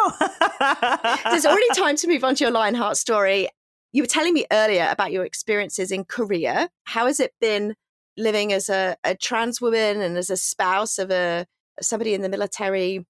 There's 1.26 1.46
already 1.46 1.68
time 1.76 1.98
to 1.98 2.08
move 2.08 2.24
on 2.24 2.36
to 2.36 2.46
your 2.46 2.52
Lionheart 2.52 2.96
story. 2.96 3.50
You 3.92 4.04
were 4.04 4.08
telling 4.08 4.34
me 4.34 4.46
earlier 4.50 4.88
about 4.90 5.12
your 5.12 5.26
experiences 5.26 5.92
in 5.92 6.06
Korea. 6.06 6.70
How 6.86 7.08
has 7.08 7.20
it 7.20 7.34
been 7.42 7.76
living 8.16 8.54
as 8.54 8.70
a, 8.70 8.96
a 9.04 9.14
trans 9.14 9.60
woman 9.60 10.00
and 10.00 10.18
as 10.18 10.30
a 10.30 10.38
spouse 10.38 11.00
of 11.00 11.12
a 11.12 11.46
somebody 11.82 12.14
in 12.14 12.22
the 12.22 12.30
military 12.30 13.06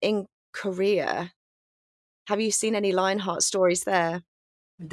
in 0.00 0.26
Korea? 0.52 1.32
Have 2.28 2.40
you 2.40 2.52
seen 2.52 2.76
any 2.76 2.92
Lionheart 2.92 3.42
stories 3.42 3.82
there? 3.82 4.22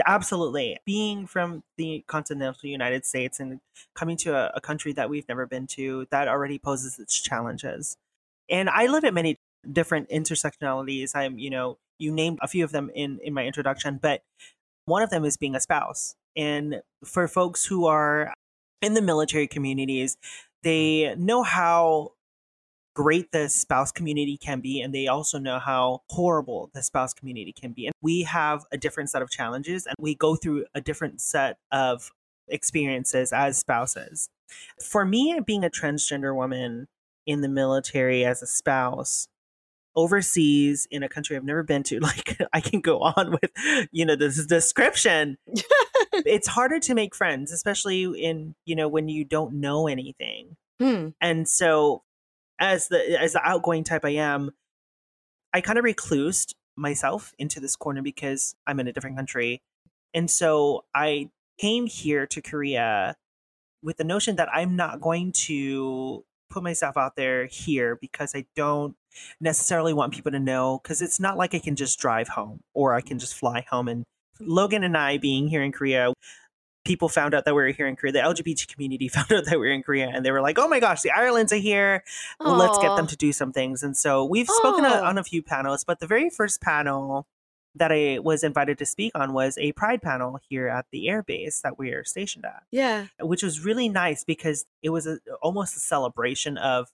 Absolutely. 0.06 0.78
Being 0.86 1.28
from 1.28 1.64
the 1.78 2.04
continental 2.08 2.70
United 2.70 3.06
States 3.06 3.40
and 3.40 3.60
coming 3.96 4.18
to 4.18 4.36
a, 4.36 4.52
a, 4.56 4.62
country 4.62 4.92
that 4.94 5.10
we've 5.10 5.28
never 5.30 5.46
been 5.46 5.66
to, 5.68 6.08
that 6.12 6.28
already 6.28 6.60
poses 6.60 7.00
its 7.00 7.20
challenges. 7.22 7.96
And 8.50 8.70
I 8.70 8.88
live 8.88 9.06
at 9.06 9.14
many 9.14 9.40
different 9.72 10.10
intersectionalities. 10.10 11.16
I'm, 11.16 11.38
you 11.38 11.50
know, 11.50 11.78
you 12.00 12.12
named 12.12 12.40
a 12.42 12.48
few 12.48 12.64
of 12.64 12.72
them 12.72 12.92
in 12.94 13.20
in 13.24 13.34
my 13.34 13.46
introduction, 13.46 14.00
but 14.02 14.22
one 14.86 15.04
of 15.04 15.10
them 15.10 15.26
is 15.26 15.38
being 15.38 15.56
a 15.56 15.60
spouse. 15.60 16.16
And 16.36 16.82
for 17.04 17.28
folks 17.28 17.66
who 17.66 17.86
are 17.86 18.34
in 18.82 18.94
the 18.94 19.02
military 19.02 19.48
communities, 19.48 20.16
mm. 20.16 20.20
they 20.64 21.16
know 21.16 21.44
how 21.44 22.14
great 22.98 23.32
the 23.32 23.48
spouse 23.48 23.92
community 23.92 24.38
can 24.38 24.60
be, 24.60 24.82
and 24.82 24.92
they 24.92 25.06
also 25.06 25.38
know 25.38 25.60
how 25.60 26.02
horrible 26.10 26.72
the 26.74 26.82
spouse 26.82 27.14
community 27.14 27.54
can 27.54 27.72
be. 27.72 27.86
And 27.86 27.94
we 28.02 28.24
have 28.24 28.66
a 28.72 28.78
different 28.78 29.12
set 29.12 29.22
of 29.22 29.30
challenges, 29.30 29.86
and 29.86 29.94
we 30.00 30.16
go 30.16 30.36
through 30.36 30.66
a 30.74 30.82
different 30.82 31.22
set 31.22 31.60
of 31.72 32.10
experiences 32.48 33.32
as 33.32 33.60
spouses. 33.60 34.30
For 34.84 35.06
me, 35.06 35.40
being 35.46 35.64
a 35.64 35.70
transgender 35.70 36.36
woman 36.36 36.88
in 37.28 37.42
the 37.42 37.50
military 37.50 38.26
as 38.26 38.42
a 38.42 38.48
spouse, 38.48 39.28
overseas 39.96 40.88
in 40.90 41.04
a 41.04 41.10
country 41.10 41.36
I've 41.36 41.44
never 41.44 41.62
been 41.62 41.84
to, 41.84 42.00
like 42.02 42.36
I 42.52 42.62
can 42.62 42.82
go 42.82 42.98
on 42.98 43.30
with, 43.30 43.52
you 43.92 44.08
know, 44.08 44.16
this 44.16 44.44
description. 44.48 45.38
it's 46.26 46.48
harder 46.48 46.80
to 46.80 46.96
make 46.96 47.14
friends, 47.14 47.52
especially 47.52 48.06
in, 48.06 48.56
you 48.66 48.76
know, 48.76 48.88
when 48.88 49.08
you 49.08 49.24
don't 49.24 49.54
know 49.54 49.88
anything. 49.88 50.56
Hmm. 50.80 51.10
And 51.22 51.48
so 51.48 52.02
as 52.60 52.88
the 52.88 53.20
as 53.20 53.34
the 53.34 53.42
outgoing 53.44 53.84
type 53.84 54.06
I 54.06 54.12
am, 54.12 54.52
I 55.54 55.62
kind 55.62 55.80
of 55.80 55.86
reclused 55.86 56.54
myself 56.76 57.34
into 57.40 57.60
this 57.60 57.76
corner 57.76 58.02
because 58.02 58.56
I'm 58.66 58.80
in 58.80 58.88
a 58.88 58.94
different 58.94 59.16
country. 59.16 59.62
And 60.14 60.30
so 60.30 60.86
I 60.96 61.30
came 61.58 61.88
here 61.88 62.26
to 62.28 62.42
Korea 62.42 63.16
with 63.82 63.98
the 63.98 64.04
notion 64.04 64.36
that 64.38 64.50
I'm 64.54 64.76
not 64.76 65.02
going 65.02 65.32
to 65.34 66.24
put 66.50 66.64
myself 66.64 66.98
out 66.98 67.16
there 67.16 67.46
here 67.46 67.98
because 68.00 68.34
I 68.36 68.46
don't 68.56 68.96
necessarily 69.42 69.94
want 69.94 70.14
people 70.14 70.32
to 70.32 70.40
know 70.40 70.80
because 70.82 71.02
it's 71.02 71.20
not 71.20 71.38
like 71.38 71.54
I 71.54 71.60
can 71.60 71.76
just 71.76 72.00
drive 72.00 72.30
home 72.30 72.62
or 72.74 72.94
I 72.94 73.02
can 73.02 73.20
just 73.20 73.36
fly 73.36 73.66
home. 73.70 73.88
And 73.88 74.04
Logan 74.40 74.84
and 74.84 74.96
I 74.96 75.18
being 75.18 75.48
here 75.48 75.64
in 75.64 75.72
Korea, 75.72 76.14
people 76.88 77.10
found 77.10 77.36
out 77.36 77.46
that 77.46 77.54
we 77.54 77.62
were 77.62 77.70
here 77.70 77.86
in 77.86 77.96
Korea. 77.96 78.14
The 78.14 78.20
LGBT 78.20 78.68
community 78.74 79.08
found 79.18 79.32
out 79.32 79.46
that 79.46 79.60
we 79.60 79.68
were 79.68 79.74
in 79.74 79.84
Korea 79.84 80.10
and 80.12 80.26
they 80.26 80.32
were 80.32 80.42
like, 80.42 80.58
oh 80.58 80.68
my 80.68 80.80
gosh, 80.80 81.02
the 81.02 81.12
Irelands 81.12 81.54
are 81.54 81.58
here. 81.58 82.04
Aww. 82.42 82.58
Let's 82.58 82.80
get 82.80 82.96
them 82.96 83.08
to 83.08 83.18
do 83.18 83.32
some 83.34 83.52
things. 83.52 83.84
And 83.84 83.96
so 83.96 84.26
we've 84.26 84.48
spoken 84.48 84.86
oh. 84.86 85.04
on 85.04 85.18
a 85.18 85.24
few 85.24 85.44
panels, 85.44 85.84
but 85.84 86.00
the 86.00 86.08
very 86.08 86.30
first 86.30 86.62
panel 86.62 87.28
that 87.76 87.92
I 87.92 88.20
was 88.20 88.44
invited 88.44 88.80
to 88.80 88.86
speak 88.86 89.12
on 89.14 89.34
was 89.34 89.58
a 89.60 89.72
pride 89.74 90.02
panel 90.02 90.40
here 90.50 90.68
at 90.68 90.86
the 90.92 91.08
airbase 91.08 91.62
that 91.62 91.78
we 91.78 91.92
are 91.92 92.04
stationed 92.04 92.46
at. 92.46 92.64
Yeah. 92.72 93.08
Which 93.20 93.44
was 93.44 93.64
really 93.64 93.90
nice 93.90 94.24
because 94.24 94.66
it 94.82 94.90
was 94.90 95.06
a, 95.06 95.20
almost 95.42 95.76
a 95.76 95.80
celebration 95.80 96.58
of 96.58 96.88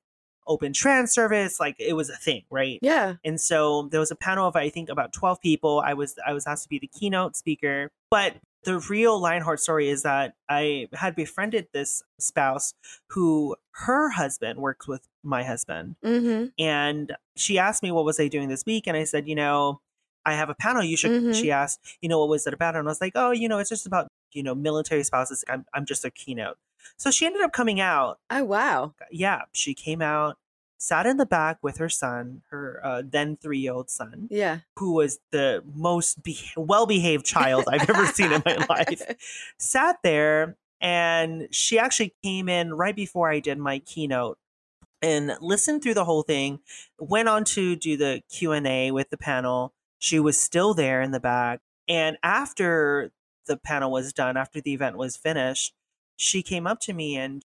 open 0.45 0.73
trans 0.73 1.13
service 1.13 1.57
like 1.57 1.73
it 1.79 1.93
was 1.93 2.09
a 2.09 2.17
thing 2.17 2.43
right 2.49 2.77
yeah 2.81 3.13
and 3.23 3.39
so 3.39 3.87
there 3.91 3.99
was 4.01 4.11
a 4.11 4.15
panel 4.15 4.45
of 4.45 4.57
i 4.57 4.67
think 4.67 4.89
about 4.89 5.13
12 5.13 5.39
people 5.39 5.81
i 5.85 5.93
was 5.93 6.15
i 6.27 6.33
was 6.33 6.45
asked 6.45 6.63
to 6.63 6.69
be 6.69 6.77
the 6.77 6.87
keynote 6.87 7.37
speaker 7.37 7.89
but 8.11 8.35
the 8.63 8.79
real 8.79 9.19
lionheart 9.19 9.59
story 9.59 9.89
is 9.89 10.03
that 10.03 10.33
i 10.49 10.87
had 10.93 11.15
befriended 11.15 11.67
this 11.73 12.03
spouse 12.19 12.73
who 13.09 13.55
her 13.71 14.09
husband 14.11 14.59
works 14.59 14.87
with 14.87 15.07
my 15.23 15.43
husband 15.43 15.95
mm-hmm. 16.03 16.47
and 16.59 17.15
she 17.35 17.57
asked 17.57 17.83
me 17.83 17.91
what 17.91 18.05
was 18.05 18.19
i 18.19 18.27
doing 18.27 18.49
this 18.49 18.65
week 18.65 18.87
and 18.87 18.97
i 18.97 19.03
said 19.03 19.27
you 19.27 19.35
know 19.35 19.79
I 20.25 20.35
have 20.35 20.49
a 20.49 20.55
panel. 20.55 20.83
You 20.83 20.97
should. 20.97 21.11
Mm-hmm. 21.11 21.33
She 21.33 21.51
asked, 21.51 21.79
you 22.01 22.09
know, 22.09 22.19
what 22.19 22.29
was 22.29 22.47
it 22.47 22.53
about? 22.53 22.75
And 22.75 22.87
I 22.87 22.91
was 22.91 23.01
like, 23.01 23.13
oh, 23.15 23.31
you 23.31 23.49
know, 23.49 23.59
it's 23.59 23.69
just 23.69 23.85
about 23.85 24.07
you 24.31 24.43
know 24.43 24.55
military 24.55 25.03
spouses. 25.03 25.43
I'm 25.47 25.65
I'm 25.73 25.85
just 25.85 26.05
a 26.05 26.11
keynote. 26.11 26.57
So 26.97 27.11
she 27.11 27.25
ended 27.25 27.41
up 27.41 27.53
coming 27.53 27.79
out. 27.79 28.19
Oh 28.29 28.43
wow! 28.43 28.93
Yeah, 29.11 29.41
she 29.53 29.73
came 29.73 30.01
out, 30.01 30.37
sat 30.83 31.05
in 31.05 31.17
the 31.17 31.25
back 31.25 31.57
with 31.61 31.77
her 31.77 31.89
son, 31.89 32.41
her 32.49 32.81
uh, 32.83 33.01
then 33.05 33.37
three 33.37 33.59
year 33.59 33.73
old 33.73 33.89
son. 33.89 34.27
Yeah, 34.29 34.59
who 34.77 34.93
was 34.93 35.19
the 35.31 35.63
most 35.73 36.23
be- 36.23 36.51
well 36.57 36.85
behaved 36.85 37.25
child 37.25 37.65
I've 37.67 37.89
ever 37.89 38.05
seen 38.07 38.31
in 38.31 38.43
my 38.45 38.65
life. 38.69 39.01
Sat 39.57 39.97
there, 40.03 40.57
and 40.81 41.47
she 41.51 41.79
actually 41.79 42.13
came 42.23 42.49
in 42.49 42.73
right 42.73 42.95
before 42.95 43.31
I 43.31 43.39
did 43.39 43.57
my 43.57 43.79
keynote 43.79 44.37
and 45.01 45.33
listened 45.39 45.83
through 45.83 45.93
the 45.93 46.05
whole 46.05 46.23
thing. 46.23 46.59
Went 46.99 47.29
on 47.29 47.43
to 47.45 47.75
do 47.75 47.95
the 47.95 48.21
Q 48.29 48.51
and 48.51 48.67
A 48.67 48.91
with 48.91 49.09
the 49.09 49.17
panel 49.17 49.73
she 50.03 50.19
was 50.19 50.37
still 50.37 50.73
there 50.73 51.01
in 51.01 51.11
the 51.11 51.19
back. 51.21 51.61
And 51.87 52.17
after 52.21 53.13
the 53.47 53.55
panel 53.55 53.89
was 53.89 54.11
done, 54.11 54.35
after 54.35 54.59
the 54.59 54.73
event 54.73 54.97
was 54.97 55.15
finished, 55.15 55.73
she 56.17 56.43
came 56.43 56.67
up 56.67 56.81
to 56.81 56.93
me 56.93 57.15
and 57.15 57.45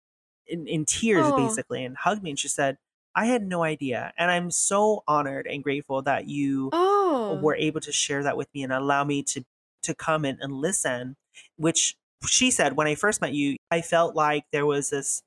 in, 0.47 0.69
in 0.69 0.85
tears 0.85 1.25
oh. 1.27 1.37
basically 1.37 1.85
and 1.85 1.97
hugged 1.97 2.23
me 2.23 2.31
and 2.31 2.39
she 2.39 2.47
said, 2.47 2.79
I 3.15 3.27
had 3.27 3.47
no 3.47 3.63
idea. 3.63 4.13
And 4.19 4.31
I'm 4.31 4.51
so 4.51 5.05
honored 5.07 5.47
and 5.47 5.63
grateful 5.63 6.03
that 6.03 6.29
you 6.29 6.71
oh. 6.73 7.39
were 7.43 7.55
able 7.55 7.81
to 7.81 7.93
share 7.93 8.23
that 8.23 8.37
with 8.37 8.49
me 8.55 8.63
and 8.63 8.73
allow 8.73 9.05
me 9.05 9.23
to 9.25 9.45
to 9.83 9.95
come 9.95 10.25
in 10.25 10.39
and 10.41 10.53
listen, 10.53 11.17
which 11.57 11.95
she 12.27 12.51
said 12.51 12.77
when 12.77 12.87
I 12.87 12.95
first 12.95 13.21
met 13.21 13.35
you, 13.35 13.57
I 13.71 13.83
felt 13.83 14.15
like 14.15 14.45
there 14.51 14.67
was 14.67 14.91
this 14.91 15.23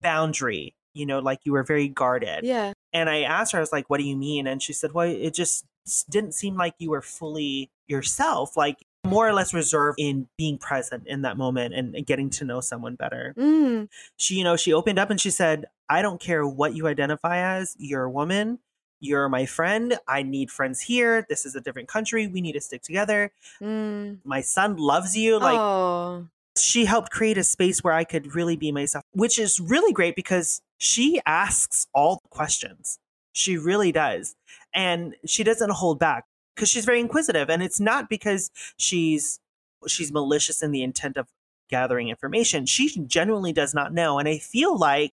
boundary, 0.00 0.74
you 0.94 1.06
know, 1.06 1.18
like 1.18 1.40
you 1.44 1.52
were 1.52 1.64
very 1.64 1.88
guarded. 1.88 2.44
Yeah. 2.44 2.72
And 2.92 3.10
I 3.10 3.22
asked 3.22 3.52
her, 3.52 3.58
I 3.58 3.60
was 3.60 3.72
like, 3.72 3.90
what 3.90 3.98
do 3.98 4.04
you 4.04 4.16
mean? 4.16 4.46
And 4.46 4.62
she 4.62 4.72
said, 4.72 4.92
well, 4.92 5.08
it 5.08 5.34
just 5.34 5.64
didn't 6.08 6.34
seem 6.34 6.56
like 6.56 6.74
you 6.78 6.90
were 6.90 7.02
fully 7.02 7.70
yourself, 7.88 8.56
like 8.56 8.85
more 9.06 9.28
or 9.28 9.32
less 9.32 9.54
reserved 9.54 9.98
in 9.98 10.28
being 10.36 10.58
present 10.58 11.06
in 11.06 11.22
that 11.22 11.36
moment 11.36 11.74
and, 11.74 11.94
and 11.94 12.06
getting 12.06 12.30
to 12.30 12.44
know 12.44 12.60
someone 12.60 12.94
better. 12.94 13.34
Mm. 13.36 13.88
She, 14.16 14.36
you 14.36 14.44
know, 14.44 14.56
she 14.56 14.72
opened 14.72 14.98
up 14.98 15.10
and 15.10 15.20
she 15.20 15.30
said, 15.30 15.66
I 15.88 16.02
don't 16.02 16.20
care 16.20 16.46
what 16.46 16.74
you 16.74 16.86
identify 16.86 17.38
as, 17.38 17.76
you're 17.78 18.04
a 18.04 18.10
woman. 18.10 18.58
You're 19.00 19.28
my 19.28 19.44
friend. 19.44 19.98
I 20.08 20.22
need 20.22 20.50
friends 20.50 20.80
here. 20.80 21.26
This 21.28 21.44
is 21.44 21.54
a 21.54 21.60
different 21.60 21.88
country. 21.88 22.26
We 22.26 22.40
need 22.40 22.52
to 22.52 22.60
stick 22.60 22.82
together. 22.82 23.30
Mm. 23.60 24.18
My 24.24 24.40
son 24.40 24.76
loves 24.76 25.16
you. 25.16 25.38
Like, 25.38 25.58
oh. 25.58 26.26
she 26.56 26.86
helped 26.86 27.10
create 27.10 27.36
a 27.36 27.44
space 27.44 27.84
where 27.84 27.92
I 27.92 28.04
could 28.04 28.34
really 28.34 28.56
be 28.56 28.72
myself, 28.72 29.04
which 29.12 29.38
is 29.38 29.60
really 29.60 29.92
great 29.92 30.16
because 30.16 30.62
she 30.78 31.20
asks 31.26 31.86
all 31.94 32.20
the 32.22 32.28
questions. 32.30 32.98
She 33.32 33.58
really 33.58 33.92
does. 33.92 34.34
And 34.74 35.14
she 35.26 35.44
doesn't 35.44 35.70
hold 35.70 35.98
back 35.98 36.24
because 36.56 36.70
she's 36.70 36.86
very 36.86 37.00
inquisitive. 37.00 37.50
And 37.50 37.62
it's 37.62 37.80
not 37.80 38.10
because 38.10 38.50
she's 38.78 39.40
she's 39.86 40.12
malicious 40.12 40.62
in 40.62 40.72
the 40.72 40.82
intent 40.82 41.18
of 41.18 41.28
gathering 41.70 42.08
information. 42.08 42.66
She 42.66 42.88
genuinely 43.06 43.52
does 43.52 43.74
not 43.74 43.94
know. 43.94 44.18
And 44.18 44.28
I 44.28 44.38
feel 44.38 44.76
like 44.78 45.12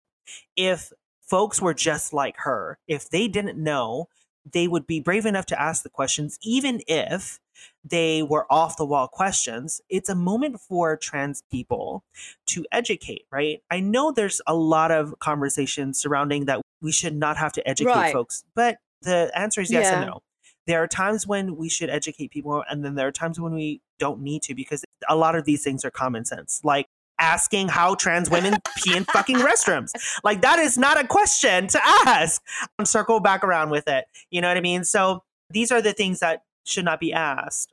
if 0.57 0.93
folks 1.23 1.61
were 1.63 1.75
just 1.75 2.13
like 2.13 2.37
her, 2.39 2.79
if 2.89 3.11
they 3.11 3.29
didn't 3.29 3.59
know, 3.59 4.09
they 4.51 4.69
would 4.69 4.87
be 4.87 5.01
brave 5.01 5.27
enough 5.27 5.47
to 5.47 5.61
ask 5.61 5.83
the 5.83 5.91
questions, 5.91 6.39
even 6.43 6.81
if 6.87 7.41
they 7.85 8.23
were 8.23 8.47
off 8.51 8.77
the 8.77 8.87
wall 8.87 9.09
questions. 9.09 9.81
It's 9.89 10.09
a 10.09 10.15
moment 10.15 10.61
for 10.61 10.97
trans 10.97 11.43
people 11.51 12.05
to 12.47 12.65
educate, 12.73 13.27
right? 13.33 13.63
I 13.71 13.81
know 13.81 14.13
there's 14.13 14.41
a 14.47 14.55
lot 14.55 14.93
of 14.93 15.19
conversations 15.19 15.99
surrounding 15.99 16.45
that 16.47 16.61
we 16.81 16.93
should 16.93 17.17
not 17.17 17.37
have 17.39 17.53
to 17.55 17.69
educate 17.69 17.91
Right. 17.91 18.13
folks, 18.13 18.45
but 18.55 18.79
the 19.03 19.31
answer 19.35 19.61
is 19.61 19.73
yes 19.73 19.91
and 19.91 20.07
no. 20.07 20.21
There 20.67 20.83
are 20.83 20.89
times 20.89 21.27
when 21.27 21.57
we 21.57 21.69
should 21.69 21.91
educate 21.91 22.31
people, 22.31 22.65
and 22.69 22.85
then 22.85 22.95
there 22.95 23.07
are 23.07 23.13
times 23.13 23.39
when 23.39 23.55
we 23.55 23.81
don't 23.99 24.21
need 24.21 24.43
to 24.43 24.55
because 24.55 24.85
a 25.09 25.17
lot 25.17 25.37
of 25.37 25.45
these 25.45 25.63
things 25.63 25.85
are 25.85 25.91
common 25.91 26.25
sense, 26.25 26.61
like 26.65 26.87
asking 27.19 27.69
how 27.69 27.95
trans 27.95 28.29
women 28.31 28.57
pee 28.77 28.97
in 28.97 29.05
fucking 29.05 29.37
restrooms. 29.37 29.93
Like 30.25 30.43
that 30.43 30.59
is 30.59 30.77
not 30.77 31.03
a 31.03 31.07
question 31.07 31.67
to 31.69 31.81
ask. 31.85 32.43
And 32.79 32.87
circle 32.87 33.21
back 33.21 33.45
around 33.45 33.71
with 33.71 33.89
it. 33.89 34.07
You 34.31 34.41
know 34.41 34.49
what 34.49 34.57
I 34.57 34.61
mean? 34.61 34.85
So 34.85 35.23
these 35.51 35.71
are 35.73 35.83
the 35.83 35.93
things 35.93 36.21
that 36.21 36.43
should 36.65 36.85
not 36.85 37.01
be 37.01 37.13
asked. 37.13 37.73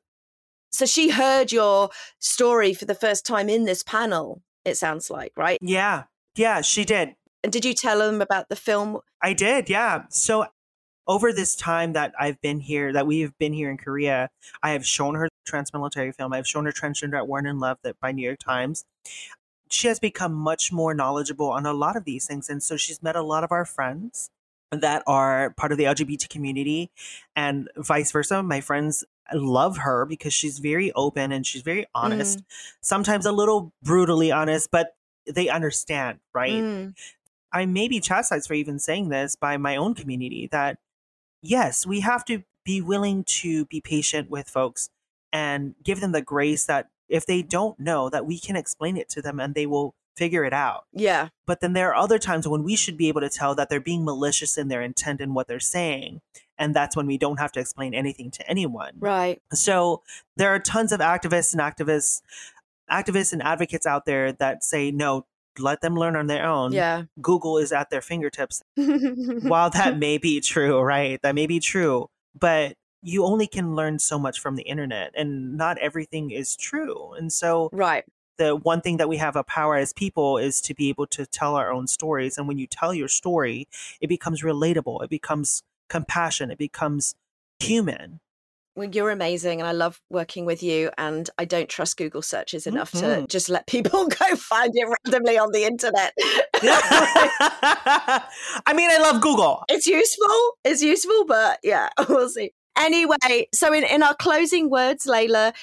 So 0.72 0.86
she 0.86 1.10
heard 1.10 1.52
your 1.52 1.90
story 2.20 2.74
for 2.74 2.86
the 2.86 2.96
first 2.96 3.26
time 3.26 3.48
in 3.48 3.66
this 3.66 3.84
panel, 3.84 4.42
it 4.66 4.76
sounds 4.76 5.10
like, 5.10 5.32
right? 5.38 5.60
Yeah. 5.62 6.04
Yeah, 6.36 6.62
she 6.62 6.84
did. 6.84 7.16
And 7.44 7.52
did 7.52 7.64
you 7.64 7.74
tell 7.74 8.00
them 8.00 8.22
about 8.22 8.50
the 8.50 8.56
film? 8.56 9.00
I 9.22 9.34
did, 9.34 9.70
yeah. 9.70 10.04
So 10.10 10.48
over 11.08 11.34
this 11.34 11.56
time 11.56 11.94
that 11.94 12.14
I've 12.20 12.40
been 12.42 12.60
here, 12.60 12.94
that 12.94 13.08
we 13.08 13.22
have 13.22 13.38
been 13.38 13.54
here 13.54 13.70
in 13.70 13.78
Korea, 13.78 14.30
I 14.62 14.72
have 14.72 14.86
shown 14.86 15.16
her 15.16 15.30
trans 15.46 15.74
military 15.74 16.12
film. 16.12 16.34
I've 16.34 16.48
shown 16.48 16.66
her 16.66 16.72
Transgender 16.72 17.18
at 17.18 17.28
War 17.28 17.40
and 17.40 17.48
in 17.48 17.60
Love 17.60 17.78
that 17.84 18.00
by 18.00 18.12
New 18.12 18.24
York 18.24 18.40
Times. 18.40 18.86
She 19.70 19.88
has 19.88 20.00
become 20.00 20.34
much 20.34 20.72
more 20.72 20.94
knowledgeable 20.94 21.50
on 21.50 21.66
a 21.66 21.74
lot 21.74 21.96
of 21.96 22.06
these 22.06 22.28
things. 22.28 22.50
And 22.50 22.62
so 22.62 22.78
she's 22.78 23.02
met 23.02 23.16
a 23.16 23.24
lot 23.24 23.44
of 23.44 23.52
our 23.52 23.66
friends 23.66 24.30
that 24.72 25.04
are 25.08 25.52
part 25.52 25.72
of 25.72 25.78
the 25.78 25.86
LGBT 25.86 26.30
community 26.30 26.92
and 27.36 27.70
vice 27.78 28.12
versa. 28.12 28.44
My 28.44 28.62
friends 28.62 29.04
love 29.34 29.78
her 29.78 30.06
because 30.06 30.34
she's 30.34 30.60
very 30.60 30.92
open 30.94 31.32
and 31.32 31.46
she's 31.46 31.62
very 31.62 31.86
honest, 31.96 32.44
sometimes 32.82 33.26
a 33.26 33.32
little 33.32 33.72
brutally 33.82 34.32
honest, 34.32 34.70
but 34.72 34.96
they 35.26 35.50
understand, 35.50 36.20
right? 36.34 36.54
Mm. 36.54 36.94
I 37.52 37.66
may 37.66 37.88
be 37.88 38.00
chastised 38.00 38.48
for 38.48 38.56
even 38.56 38.80
saying 38.80 39.10
this 39.10 39.36
by 39.36 39.58
my 39.58 39.76
own 39.76 39.94
community 39.94 40.50
that 40.52 40.78
yes, 41.44 41.86
we 41.86 42.00
have 42.00 42.26
to 42.26 42.44
be 42.64 42.82
willing 42.82 43.24
to 43.26 43.66
be 43.66 43.82
patient 43.82 44.32
with 44.32 44.50
folks 44.50 44.90
and 45.32 45.76
give 45.84 46.00
them 46.00 46.14
the 46.14 46.22
grace 46.22 46.66
that 46.66 46.90
if 47.10 47.26
they 47.26 47.44
don't 47.44 47.80
know 47.80 48.10
that 48.10 48.26
we 48.26 48.40
can 48.40 48.56
explain 48.56 48.98
it 48.98 49.10
to 49.10 49.22
them 49.22 49.40
and 49.40 49.54
they 49.54 49.66
will 49.66 49.94
figure 50.16 50.46
it 50.46 50.54
out. 50.54 50.86
Yeah. 50.94 51.30
But 51.46 51.60
then 51.60 51.74
there 51.74 51.90
are 51.90 51.96
other 51.96 52.20
times 52.20 52.48
when 52.48 52.64
we 52.64 52.76
should 52.76 52.98
be 52.98 53.08
able 53.08 53.22
to 53.22 53.30
tell 53.30 53.56
that 53.56 53.70
they're 53.70 53.80
being 53.80 54.06
malicious 54.06 54.58
in 54.58 54.68
their 54.68 54.82
intent 54.82 55.20
and 55.20 55.36
what 55.36 55.48
they're 55.48 55.60
saying. 55.60 56.22
And 56.58 56.76
that's 56.76 56.96
when 56.96 57.08
we 57.08 57.18
don't 57.18 57.40
have 57.40 57.52
to 57.54 57.60
explain 57.60 57.94
anything 57.94 58.32
to 58.32 58.48
anyone. 58.50 58.94
Right. 59.00 59.42
So 59.52 60.04
there 60.38 60.54
are 60.54 60.60
tons 60.60 60.92
of 60.92 61.00
activists 61.00 61.52
and 61.54 61.62
activists, 61.62 62.22
activists 62.92 63.34
and 63.34 63.42
advocates 63.42 63.88
out 63.88 64.06
there 64.06 64.32
that 64.34 64.64
say, 64.64 64.92
no, 64.92 65.26
let 65.60 65.82
them 65.82 65.96
learn 65.96 66.16
on 66.16 66.28
their 66.28 66.46
own. 66.46 66.72
Yeah. 66.72 67.04
Google 67.22 67.58
is 67.58 67.72
at 67.72 67.90
their 67.90 68.02
fingertips. 68.02 68.62
While 68.76 69.70
that 69.72 69.98
may 70.00 70.18
be 70.18 70.42
true, 70.42 70.82
right? 70.82 71.20
That 71.22 71.36
may 71.36 71.48
be 71.48 71.60
true, 71.60 72.10
but 72.38 72.76
you 73.02 73.26
only 73.26 73.48
can 73.48 73.76
learn 73.76 74.00
so 74.00 74.18
much 74.18 74.40
from 74.40 74.56
the 74.56 74.64
internet 74.64 75.12
and 75.16 75.58
not 75.58 75.78
everything 75.80 76.32
is 76.32 76.56
true. 76.56 77.14
And 77.14 77.32
so 77.32 77.70
right. 77.74 78.06
the 78.38 78.56
one 78.56 78.82
thing 78.82 78.98
that 78.98 79.10
we 79.10 79.18
have 79.18 79.36
a 79.36 79.44
power 79.44 79.76
as 79.76 79.92
people 79.92 80.38
is 80.38 80.62
to 80.62 80.74
be 80.74 80.90
able 80.90 81.08
to 81.08 81.26
tell 81.26 81.56
our 81.56 81.72
own 81.72 81.88
stories. 81.88 82.38
And 82.38 82.48
when 82.48 82.58
you 82.58 82.66
tell 82.66 82.94
your 82.94 83.10
story, 83.10 83.68
it 84.00 84.08
becomes 84.08 84.42
relatable, 84.42 85.04
it 85.04 85.10
becomes 85.10 85.64
compassion, 85.90 86.50
it 86.50 86.58
becomes 86.58 87.16
human. 87.60 88.22
Well, 88.76 88.90
you're 88.92 89.12
amazing 89.12 89.60
and 89.62 89.68
I 89.68 89.72
love 89.72 90.02
working 90.10 90.46
with 90.46 90.64
you. 90.64 90.90
And 90.98 91.30
I 91.38 91.46
don't 91.46 91.70
trust 91.70 91.96
Google 91.98 92.24
searches 92.24 92.66
enough 92.66 92.92
to 92.92 92.98
Mhm. 93.06 93.28
just 93.28 93.48
let 93.50 93.68
people 93.76 94.08
go 94.08 94.36
find 94.36 94.72
it 94.74 94.88
randomly 95.06 95.38
on 95.38 95.52
the 95.52 95.64
internet. 95.66 96.14
I 98.66 98.74
mean, 98.76 98.90
I 98.90 98.98
love 98.98 99.22
Google. 99.22 99.64
it's 99.70 99.86
useful. 99.88 100.52
It's 100.64 100.82
useful, 100.82 101.26
but 101.28 101.60
yeah, 101.64 101.90
we'll 102.10 102.30
see. 102.30 102.52
Anyway, 102.78 103.48
so 103.54 103.72
in, 103.72 103.84
in 103.84 104.02
our 104.02 104.16
closing 104.16 104.70
words, 104.70 105.06
Laila, 105.06 105.54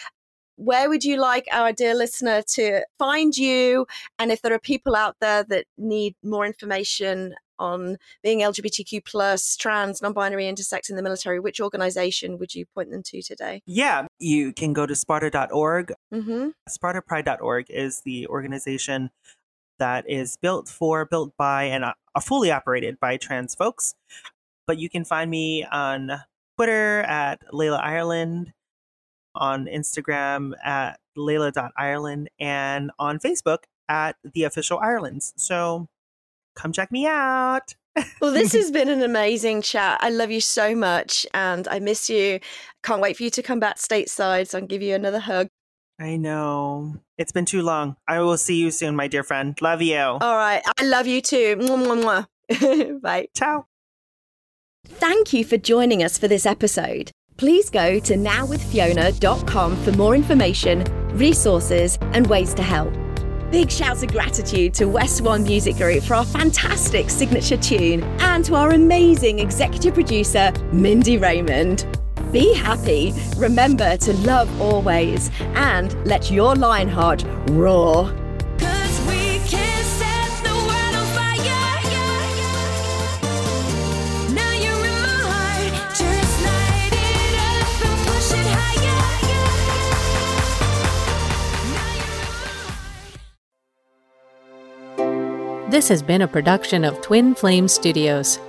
where 0.56 0.88
would 0.88 1.02
you 1.02 1.16
like 1.16 1.46
our 1.50 1.72
dear 1.72 1.94
listener 1.94 2.42
to 2.54 2.82
find 2.98 3.36
you? 3.36 3.86
And 4.18 4.30
if 4.30 4.42
there 4.42 4.54
are 4.54 4.58
people 4.60 4.94
out 4.94 5.16
there 5.20 5.42
that 5.44 5.64
need 5.78 6.14
more 6.22 6.46
information 6.46 7.34
on 7.60 7.98
being 8.22 8.40
LGBTQ 8.40 9.04
plus, 9.04 9.56
trans, 9.56 10.02
non-binary, 10.02 10.44
intersex 10.44 10.90
in 10.90 10.96
the 10.96 11.02
military, 11.02 11.38
which 11.38 11.60
organization 11.60 12.38
would 12.38 12.54
you 12.54 12.66
point 12.66 12.90
them 12.90 13.02
to 13.04 13.22
today? 13.22 13.62
Yeah, 13.66 14.06
you 14.18 14.52
can 14.52 14.72
go 14.72 14.86
to 14.86 14.94
sparta.org. 14.96 15.92
Mm-hmm. 16.12 16.48
SpartaPride.org 16.68 17.66
is 17.68 18.02
the 18.04 18.26
organization 18.26 19.10
that 19.78 20.08
is 20.08 20.36
built 20.40 20.68
for, 20.68 21.04
built 21.04 21.32
by, 21.36 21.64
and 21.64 21.84
uh, 21.84 21.92
fully 22.20 22.50
operated 22.50 22.98
by 23.00 23.16
trans 23.16 23.54
folks. 23.54 23.94
But 24.66 24.78
you 24.78 24.88
can 24.88 25.04
find 25.04 25.30
me 25.30 25.64
on 25.64 26.22
Twitter 26.56 27.00
at 27.00 27.42
Laila 27.52 27.78
Ireland, 27.78 28.52
on 29.34 29.66
Instagram 29.66 30.52
at 30.64 30.98
Laila.Ireland, 31.16 32.28
and 32.38 32.90
on 32.98 33.18
Facebook 33.18 33.64
at 33.88 34.16
The 34.22 34.44
Official 34.44 34.78
Irelands. 34.78 35.32
So 35.36 35.88
come 36.60 36.72
check 36.72 36.90
me 36.92 37.06
out. 37.06 37.74
Well, 38.20 38.32
this 38.32 38.52
has 38.52 38.70
been 38.70 38.88
an 38.88 39.02
amazing 39.02 39.62
chat. 39.62 39.98
I 40.00 40.10
love 40.10 40.30
you 40.30 40.40
so 40.40 40.76
much 40.76 41.26
and 41.34 41.66
I 41.68 41.80
miss 41.80 42.08
you. 42.08 42.38
Can't 42.84 43.02
wait 43.02 43.16
for 43.16 43.24
you 43.24 43.30
to 43.30 43.42
come 43.42 43.58
back 43.58 43.76
stateside 43.76 44.48
so 44.48 44.58
I 44.58 44.60
can 44.60 44.68
give 44.68 44.80
you 44.80 44.94
another 44.94 45.18
hug. 45.18 45.48
I 45.98 46.16
know. 46.16 46.94
It's 47.18 47.32
been 47.32 47.44
too 47.44 47.62
long. 47.62 47.96
I 48.08 48.20
will 48.20 48.38
see 48.38 48.56
you 48.56 48.70
soon, 48.70 48.96
my 48.96 49.08
dear 49.08 49.22
friend. 49.22 49.60
Love 49.60 49.82
you. 49.82 49.98
All 49.98 50.36
right. 50.36 50.62
I 50.78 50.84
love 50.84 51.06
you 51.06 51.20
too. 51.20 51.56
Mwah, 51.56 51.84
mwah, 51.84 52.26
mwah. 52.48 53.00
Bye. 53.02 53.28
Ciao. 53.36 53.66
Thank 54.86 55.32
you 55.32 55.44
for 55.44 55.58
joining 55.58 56.02
us 56.02 56.16
for 56.16 56.28
this 56.28 56.46
episode. 56.46 57.10
Please 57.36 57.70
go 57.70 57.98
to 58.00 58.14
nowwithfiona.com 58.14 59.76
for 59.84 59.92
more 59.92 60.14
information, 60.14 60.84
resources, 61.18 61.98
and 62.12 62.26
ways 62.28 62.54
to 62.54 62.62
help. 62.62 62.94
Big 63.50 63.68
shouts 63.68 64.04
of 64.04 64.12
gratitude 64.12 64.72
to 64.74 64.84
West 64.84 65.22
One 65.22 65.42
Music 65.42 65.76
Group 65.76 66.04
for 66.04 66.14
our 66.14 66.24
fantastic 66.24 67.10
signature 67.10 67.56
tune 67.56 68.04
and 68.20 68.44
to 68.44 68.54
our 68.54 68.70
amazing 68.70 69.40
executive 69.40 69.92
producer, 69.92 70.52
Mindy 70.70 71.18
Raymond. 71.18 71.84
Be 72.30 72.54
happy, 72.54 73.12
remember 73.36 73.96
to 73.96 74.12
love 74.18 74.60
always, 74.60 75.32
and 75.40 75.92
let 76.06 76.30
your 76.30 76.54
lionheart 76.54 77.24
roar. 77.48 78.14
This 95.70 95.88
has 95.88 96.02
been 96.02 96.22
a 96.22 96.26
production 96.26 96.84
of 96.84 97.00
Twin 97.00 97.32
Flame 97.32 97.68
Studios. 97.68 98.40